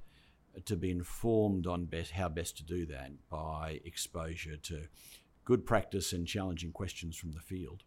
to 0.64 0.76
be 0.76 0.90
informed 0.90 1.66
on 1.66 1.84
best, 1.84 2.12
how 2.12 2.28
best 2.28 2.56
to 2.58 2.64
do 2.64 2.86
that 2.86 3.10
by 3.28 3.80
exposure 3.84 4.56
to 4.56 4.84
good 5.44 5.66
practice 5.66 6.12
and 6.12 6.26
challenging 6.26 6.72
questions 6.72 7.16
from 7.16 7.32
the 7.32 7.40
field. 7.40 7.84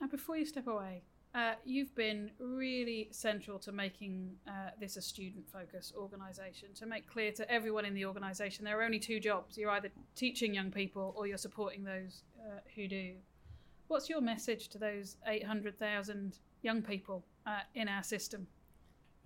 And 0.00 0.10
before 0.10 0.36
you 0.36 0.44
step 0.44 0.66
away, 0.66 1.02
uh, 1.34 1.54
you've 1.64 1.94
been 1.94 2.30
really 2.38 3.08
central 3.10 3.58
to 3.58 3.72
making 3.72 4.30
uh, 4.46 4.70
this 4.78 4.96
a 4.96 5.02
student 5.02 5.48
focused 5.48 5.94
organisation, 5.96 6.68
to 6.74 6.86
make 6.86 7.08
clear 7.08 7.32
to 7.32 7.50
everyone 7.50 7.84
in 7.84 7.94
the 7.94 8.04
organisation 8.04 8.64
there 8.64 8.78
are 8.78 8.84
only 8.84 9.00
two 9.00 9.18
jobs. 9.18 9.58
You're 9.58 9.70
either 9.70 9.90
teaching 10.14 10.54
young 10.54 10.70
people 10.70 11.12
or 11.16 11.26
you're 11.26 11.38
supporting 11.38 11.82
those 11.82 12.22
uh, 12.38 12.60
who 12.74 12.86
do. 12.86 13.14
What's 13.88 14.08
your 14.08 14.20
message 14.20 14.68
to 14.68 14.78
those 14.78 15.16
800,000 15.26 16.38
young 16.62 16.82
people 16.82 17.24
uh, 17.46 17.60
in 17.74 17.88
our 17.88 18.02
system? 18.02 18.46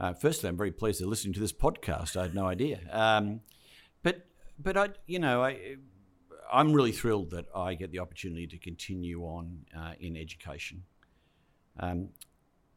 Uh, 0.00 0.12
firstly, 0.12 0.48
I'm 0.48 0.56
very 0.56 0.70
pleased 0.70 1.00
they're 1.00 1.08
listening 1.08 1.34
to 1.34 1.40
this 1.40 1.52
podcast. 1.52 2.16
I 2.16 2.22
had 2.22 2.34
no 2.34 2.46
idea. 2.46 2.80
Um, 2.90 3.40
but, 4.02 4.26
but 4.58 4.76
I, 4.76 4.90
you 5.06 5.18
know, 5.18 5.42
I, 5.42 5.76
I'm 6.52 6.72
really 6.72 6.92
thrilled 6.92 7.30
that 7.30 7.46
I 7.54 7.74
get 7.74 7.90
the 7.90 7.98
opportunity 7.98 8.46
to 8.46 8.58
continue 8.58 9.22
on 9.22 9.66
uh, 9.76 9.92
in 9.98 10.16
education. 10.16 10.84
Um, 11.80 12.10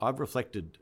I've 0.02 0.20
reflected, 0.20 0.80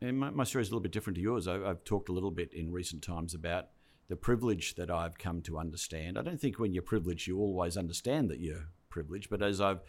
and 0.00 0.18
my, 0.18 0.30
my, 0.30 0.44
story 0.44 0.62
is 0.62 0.68
a 0.68 0.70
little 0.70 0.80
bit 0.80 0.92
different 0.92 1.16
to 1.16 1.22
yours. 1.22 1.46
I, 1.46 1.56
I've 1.56 1.84
talked 1.84 2.08
a 2.08 2.12
little 2.12 2.30
bit 2.30 2.52
in 2.54 2.72
recent 2.72 3.02
times 3.02 3.34
about 3.34 3.68
the 4.08 4.16
privilege 4.16 4.74
that 4.76 4.90
I've 4.90 5.18
come 5.18 5.42
to 5.42 5.58
understand. 5.58 6.18
I 6.18 6.22
don't 6.22 6.40
think 6.40 6.58
when 6.58 6.72
you're 6.72 6.82
privileged, 6.82 7.26
you 7.26 7.38
always 7.38 7.76
understand 7.76 8.30
that 8.30 8.40
you're 8.40 8.68
privileged, 8.88 9.28
but 9.28 9.42
as 9.42 9.60
I've 9.60 9.80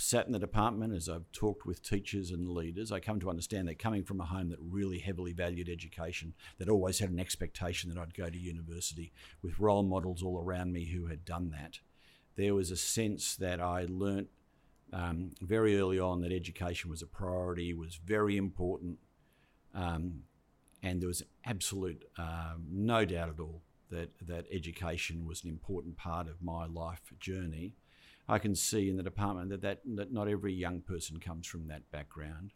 sat 0.00 0.26
in 0.26 0.32
the 0.32 0.38
department, 0.38 0.94
as 0.94 1.08
I've 1.08 1.30
talked 1.32 1.66
with 1.66 1.82
teachers 1.82 2.30
and 2.30 2.48
leaders, 2.48 2.90
I 2.90 3.00
come 3.00 3.20
to 3.20 3.30
understand 3.30 3.68
that 3.68 3.78
coming 3.78 4.02
from 4.02 4.20
a 4.20 4.24
home 4.24 4.48
that 4.48 4.58
really 4.60 4.98
heavily 4.98 5.32
valued 5.32 5.68
education, 5.68 6.34
that 6.58 6.68
always 6.68 6.98
had 6.98 7.10
an 7.10 7.20
expectation 7.20 7.90
that 7.90 8.00
I'd 8.00 8.14
go 8.14 8.30
to 8.30 8.38
university 8.38 9.12
with 9.42 9.60
role 9.60 9.82
models 9.82 10.22
all 10.22 10.40
around 10.40 10.72
me 10.72 10.86
who 10.86 11.06
had 11.06 11.24
done 11.24 11.50
that, 11.50 11.80
there 12.36 12.54
was 12.54 12.70
a 12.70 12.76
sense 12.76 13.36
that 13.36 13.60
I 13.60 13.86
learnt 13.88 14.28
um, 14.92 15.32
very 15.40 15.78
early 15.78 16.00
on 16.00 16.20
that 16.22 16.32
education 16.32 16.90
was 16.90 17.02
a 17.02 17.06
priority, 17.06 17.74
was 17.74 18.00
very 18.02 18.36
important, 18.36 18.98
um, 19.74 20.22
and 20.82 21.00
there 21.00 21.08
was 21.08 21.22
absolute 21.44 22.04
um, 22.18 22.66
no 22.70 23.04
doubt 23.04 23.28
at 23.28 23.40
all 23.40 23.62
that 23.90 24.10
that 24.26 24.46
education 24.50 25.26
was 25.26 25.44
an 25.44 25.50
important 25.50 25.96
part 25.96 26.28
of 26.28 26.42
my 26.42 26.64
life 26.66 27.12
journey. 27.18 27.74
I 28.30 28.38
can 28.38 28.54
see 28.54 28.88
in 28.88 28.96
the 28.96 29.02
department 29.02 29.50
that, 29.50 29.62
that 29.62 29.80
that 29.96 30.12
not 30.12 30.28
every 30.28 30.54
young 30.54 30.80
person 30.80 31.18
comes 31.18 31.46
from 31.46 31.66
that 31.68 31.90
background, 31.90 32.52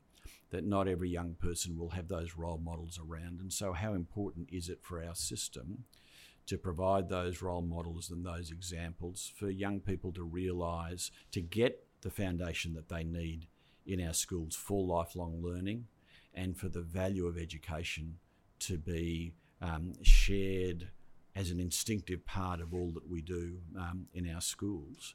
that 0.51 0.65
not 0.65 0.89
every 0.89 1.11
young 1.11 1.35
person 1.35 1.77
will 1.77 1.91
have 1.91 2.09
those 2.09 2.37
role 2.37 2.61
models 2.63 2.99
around, 2.99 3.41
and 3.41 3.53
so 3.53 3.73
how 3.73 3.95
important 3.95 4.49
is 4.53 4.69
it 4.69 4.81
for 4.83 5.03
our 5.03 5.15
system? 5.15 5.85
to 6.47 6.59
provide 6.59 7.09
those 7.09 7.41
role 7.41 7.63
models 7.63 8.11
and 8.11 8.25
those 8.25 8.51
examples 8.51 9.33
for 9.35 9.49
young 9.49 9.81
people 9.81 10.13
to 10.13 10.23
realise, 10.23 11.11
to 11.33 11.41
get 11.41 11.87
the 12.03 12.11
foundation 12.11 12.75
that 12.75 12.89
they 12.89 13.03
need 13.03 13.47
in 13.87 14.05
our 14.07 14.13
schools 14.13 14.55
for 14.55 14.85
lifelong 14.85 15.41
learning 15.43 15.87
and 16.35 16.57
for 16.57 16.69
the 16.69 16.83
value 16.83 17.27
of 17.27 17.39
education 17.39 18.19
to 18.59 18.77
be 18.77 19.33
um, 19.63 19.93
shared 20.03 20.89
as 21.35 21.51
an 21.51 21.59
instinctive 21.59 22.25
part 22.27 22.61
of 22.61 22.75
all 22.75 22.91
that 22.93 23.09
we 23.09 23.21
do 23.21 23.59
um, 23.79 24.07
in 24.13 24.29
our 24.31 24.41
schools. 24.41 25.15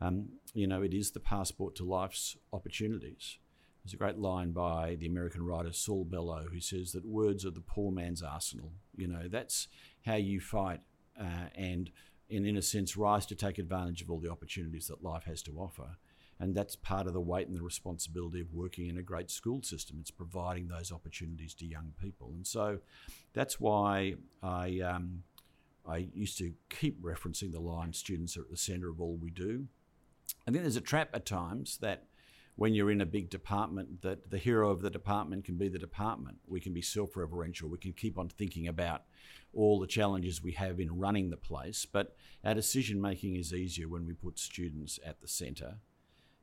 Um, 0.00 0.28
you 0.54 0.66
know, 0.66 0.82
it 0.82 0.94
is 0.94 1.10
the 1.10 1.20
passport 1.20 1.74
to 1.76 1.84
life's 1.84 2.36
opportunities. 2.52 3.38
There's 3.84 3.94
a 3.94 3.96
great 3.96 4.18
line 4.18 4.52
by 4.52 4.96
the 4.96 5.06
American 5.06 5.44
writer 5.44 5.72
Saul 5.72 6.04
Bellow 6.04 6.46
who 6.52 6.60
says 6.60 6.92
that 6.92 7.06
words 7.06 7.46
are 7.46 7.50
the 7.50 7.60
poor 7.60 7.90
man's 7.90 8.22
arsenal. 8.22 8.72
You 8.96 9.08
know, 9.08 9.28
that's 9.28 9.68
how 10.04 10.16
you 10.16 10.40
fight 10.40 10.80
uh, 11.18 11.48
and, 11.54 11.90
and, 12.30 12.46
in 12.46 12.56
a 12.56 12.62
sense, 12.62 12.96
rise 12.96 13.26
to 13.26 13.34
take 13.34 13.58
advantage 13.58 14.02
of 14.02 14.10
all 14.10 14.20
the 14.20 14.30
opportunities 14.30 14.86
that 14.88 15.02
life 15.02 15.24
has 15.24 15.42
to 15.44 15.52
offer. 15.58 15.96
And 16.40 16.54
that's 16.54 16.76
part 16.76 17.06
of 17.06 17.14
the 17.14 17.20
weight 17.20 17.48
and 17.48 17.56
the 17.56 17.62
responsibility 17.62 18.40
of 18.40 18.52
working 18.52 18.88
in 18.88 18.98
a 18.98 19.02
great 19.02 19.30
school 19.30 19.62
system. 19.62 19.96
It's 20.00 20.10
providing 20.10 20.68
those 20.68 20.92
opportunities 20.92 21.54
to 21.54 21.66
young 21.66 21.92
people. 22.00 22.30
And 22.34 22.46
so 22.46 22.78
that's 23.32 23.58
why 23.58 24.14
I, 24.42 24.80
um, 24.80 25.24
I 25.84 26.08
used 26.14 26.38
to 26.38 26.52
keep 26.68 27.02
referencing 27.02 27.50
the 27.50 27.60
line 27.60 27.92
students 27.92 28.36
are 28.36 28.42
at 28.42 28.50
the 28.50 28.56
centre 28.56 28.88
of 28.88 29.00
all 29.00 29.16
we 29.16 29.30
do. 29.30 29.66
I 30.48 30.50
think 30.50 30.64
there's 30.64 30.76
a 30.76 30.80
trap 30.80 31.10
at 31.12 31.26
times 31.26 31.78
that 31.82 32.04
when 32.56 32.74
you're 32.74 32.90
in 32.90 33.00
a 33.00 33.06
big 33.06 33.30
department 33.30 34.02
that 34.02 34.30
the 34.30 34.38
hero 34.38 34.70
of 34.70 34.80
the 34.80 34.90
department 34.90 35.44
can 35.44 35.56
be 35.56 35.68
the 35.68 35.78
department. 35.78 36.38
We 36.46 36.58
can 36.58 36.72
be 36.72 36.82
self-referential. 36.82 37.70
We 37.70 37.78
can 37.78 37.92
keep 37.92 38.18
on 38.18 38.30
thinking 38.30 38.66
about 38.66 39.02
all 39.54 39.78
the 39.78 39.86
challenges 39.86 40.42
we 40.42 40.52
have 40.52 40.80
in 40.80 40.98
running 40.98 41.30
the 41.30 41.36
place, 41.36 41.86
but 41.86 42.16
our 42.44 42.54
decision 42.54 43.00
making 43.00 43.36
is 43.36 43.52
easier 43.52 43.86
when 43.88 44.06
we 44.06 44.14
put 44.14 44.40
students 44.40 44.98
at 45.06 45.20
the 45.20 45.28
centre 45.28 45.76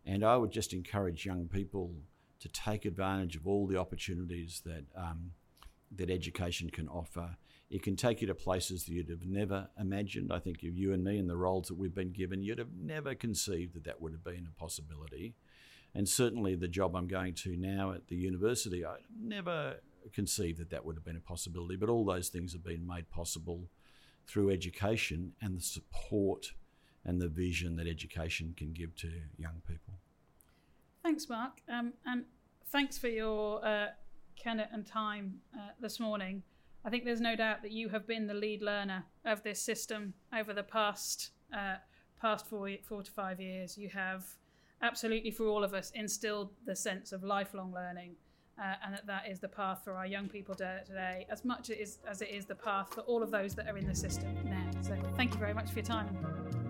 and 0.06 0.24
I 0.24 0.38
would 0.38 0.52
just 0.52 0.74
encourage 0.74 1.26
young 1.26 1.48
people 1.48 1.92
to 2.40 2.50
take 2.50 2.86
advantage 2.86 3.36
of 3.36 3.48
all 3.48 3.66
the 3.66 3.78
opportunities 3.78 4.62
that 4.66 4.86
um, 4.96 5.32
that 5.96 6.10
education 6.10 6.70
can 6.70 6.88
offer. 6.88 7.38
It 7.70 7.82
can 7.82 7.96
take 7.96 8.22
you 8.22 8.28
to 8.28 8.36
places 8.36 8.86
that 8.86 8.94
you'd 8.94 9.10
have 9.10 9.26
never 9.26 9.70
imagined. 9.80 10.32
I 10.32 10.40
think 10.40 10.58
of 10.64 10.78
you 10.78 10.94
and 10.94 11.04
me 11.04 11.18
and 11.18 11.30
the 11.30 11.36
roles 11.36 11.68
that 11.68 11.76
we've 11.76 11.96
been 11.96 12.12
given, 12.12 12.44
you'd 12.44 12.60
have 12.60 12.76
never 12.80 13.16
conceived 13.16 13.74
that 13.74 13.86
that 13.86 14.02
would 14.02 14.12
have 14.12 14.24
been 14.24 14.48
a 14.48 14.60
possibility. 14.60 15.34
And 15.96 16.08
certainly 16.08 16.56
the 16.56 16.68
job 16.68 16.96
I'm 16.96 17.08
going 17.08 17.34
to 17.36 17.56
now 17.58 17.92
at 17.92 18.08
the 18.08 18.16
university, 18.16 18.86
I 18.86 18.98
never 19.20 19.78
conceived 20.14 20.60
that 20.60 20.70
that 20.70 20.86
would 20.86 20.96
have 20.96 21.06
been 21.06 21.16
a 21.16 21.22
possibility. 21.22 21.76
But 21.76 21.90
all 21.90 22.06
those 22.06 22.30
things 22.30 22.54
have 22.54 22.64
been 22.64 22.86
made 22.86 23.10
possible 23.10 23.70
through 24.28 24.52
education 24.52 25.34
and 25.42 25.58
the 25.58 25.62
support 25.62 26.54
and 27.04 27.22
the 27.22 27.28
vision 27.28 27.78
that 27.78 27.88
education 27.88 28.54
can 28.58 28.74
give 28.74 28.96
to 28.96 29.12
young 29.38 29.62
people. 29.68 29.94
Thanks, 31.04 31.30
Mark. 31.30 31.62
Um, 31.70 31.94
and 32.06 32.26
thanks 32.72 32.98
for 32.98 33.08
your 33.08 33.64
uh, 33.66 33.88
and 34.46 34.86
time 34.86 35.40
uh, 35.56 35.70
this 35.80 36.00
morning. 36.00 36.44
I 36.86 36.90
think 36.92 37.04
there's 37.04 37.22
no 37.22 37.36
doubt 37.36 37.64
that 37.64 37.72
you 37.72 37.90
have 37.90 38.06
been 38.06 38.28
the 38.28 38.36
lead 38.36 38.62
learner 38.62 39.06
of 39.26 39.42
this 39.42 39.60
system 39.60 40.14
over 40.38 40.54
the 40.54 40.64
past 40.64 41.32
uh, 41.52 41.76
past 42.22 42.48
four, 42.48 42.70
four 42.88 43.02
to 43.02 43.12
five 43.12 43.40
years. 43.42 43.78
You 43.78 43.90
have 43.90 44.24
absolutely, 44.82 45.32
for 45.32 45.48
all 45.48 45.64
of 45.64 45.74
us, 45.74 45.92
instilled 45.96 46.52
the 46.66 46.76
sense 46.76 47.12
of 47.12 47.24
lifelong 47.24 47.74
learning, 47.74 48.16
uh, 48.60 48.76
and 48.86 48.94
that 48.94 49.08
that 49.08 49.24
is 49.30 49.40
the 49.40 49.48
path 49.48 49.82
for 49.84 49.94
our 49.94 50.06
young 50.06 50.28
people 50.28 50.54
today, 50.54 51.26
as 51.32 51.44
much 51.44 51.70
as 51.72 51.78
it 51.78 51.80
is, 51.82 51.98
as 52.08 52.22
it 52.22 52.30
is 52.30 52.46
the 52.46 52.56
path 52.56 52.94
for 52.94 53.02
all 53.02 53.24
of 53.24 53.32
those 53.32 53.56
that 53.56 53.68
are 53.68 53.78
in 53.78 53.88
the 53.88 53.96
system 53.96 54.36
now. 54.46 54.70
So, 54.82 54.96
thank 55.16 55.34
you 55.34 55.40
very 55.40 55.56
much 55.56 55.70
for 55.70 55.80
your 55.80 55.86
time. 55.86 56.65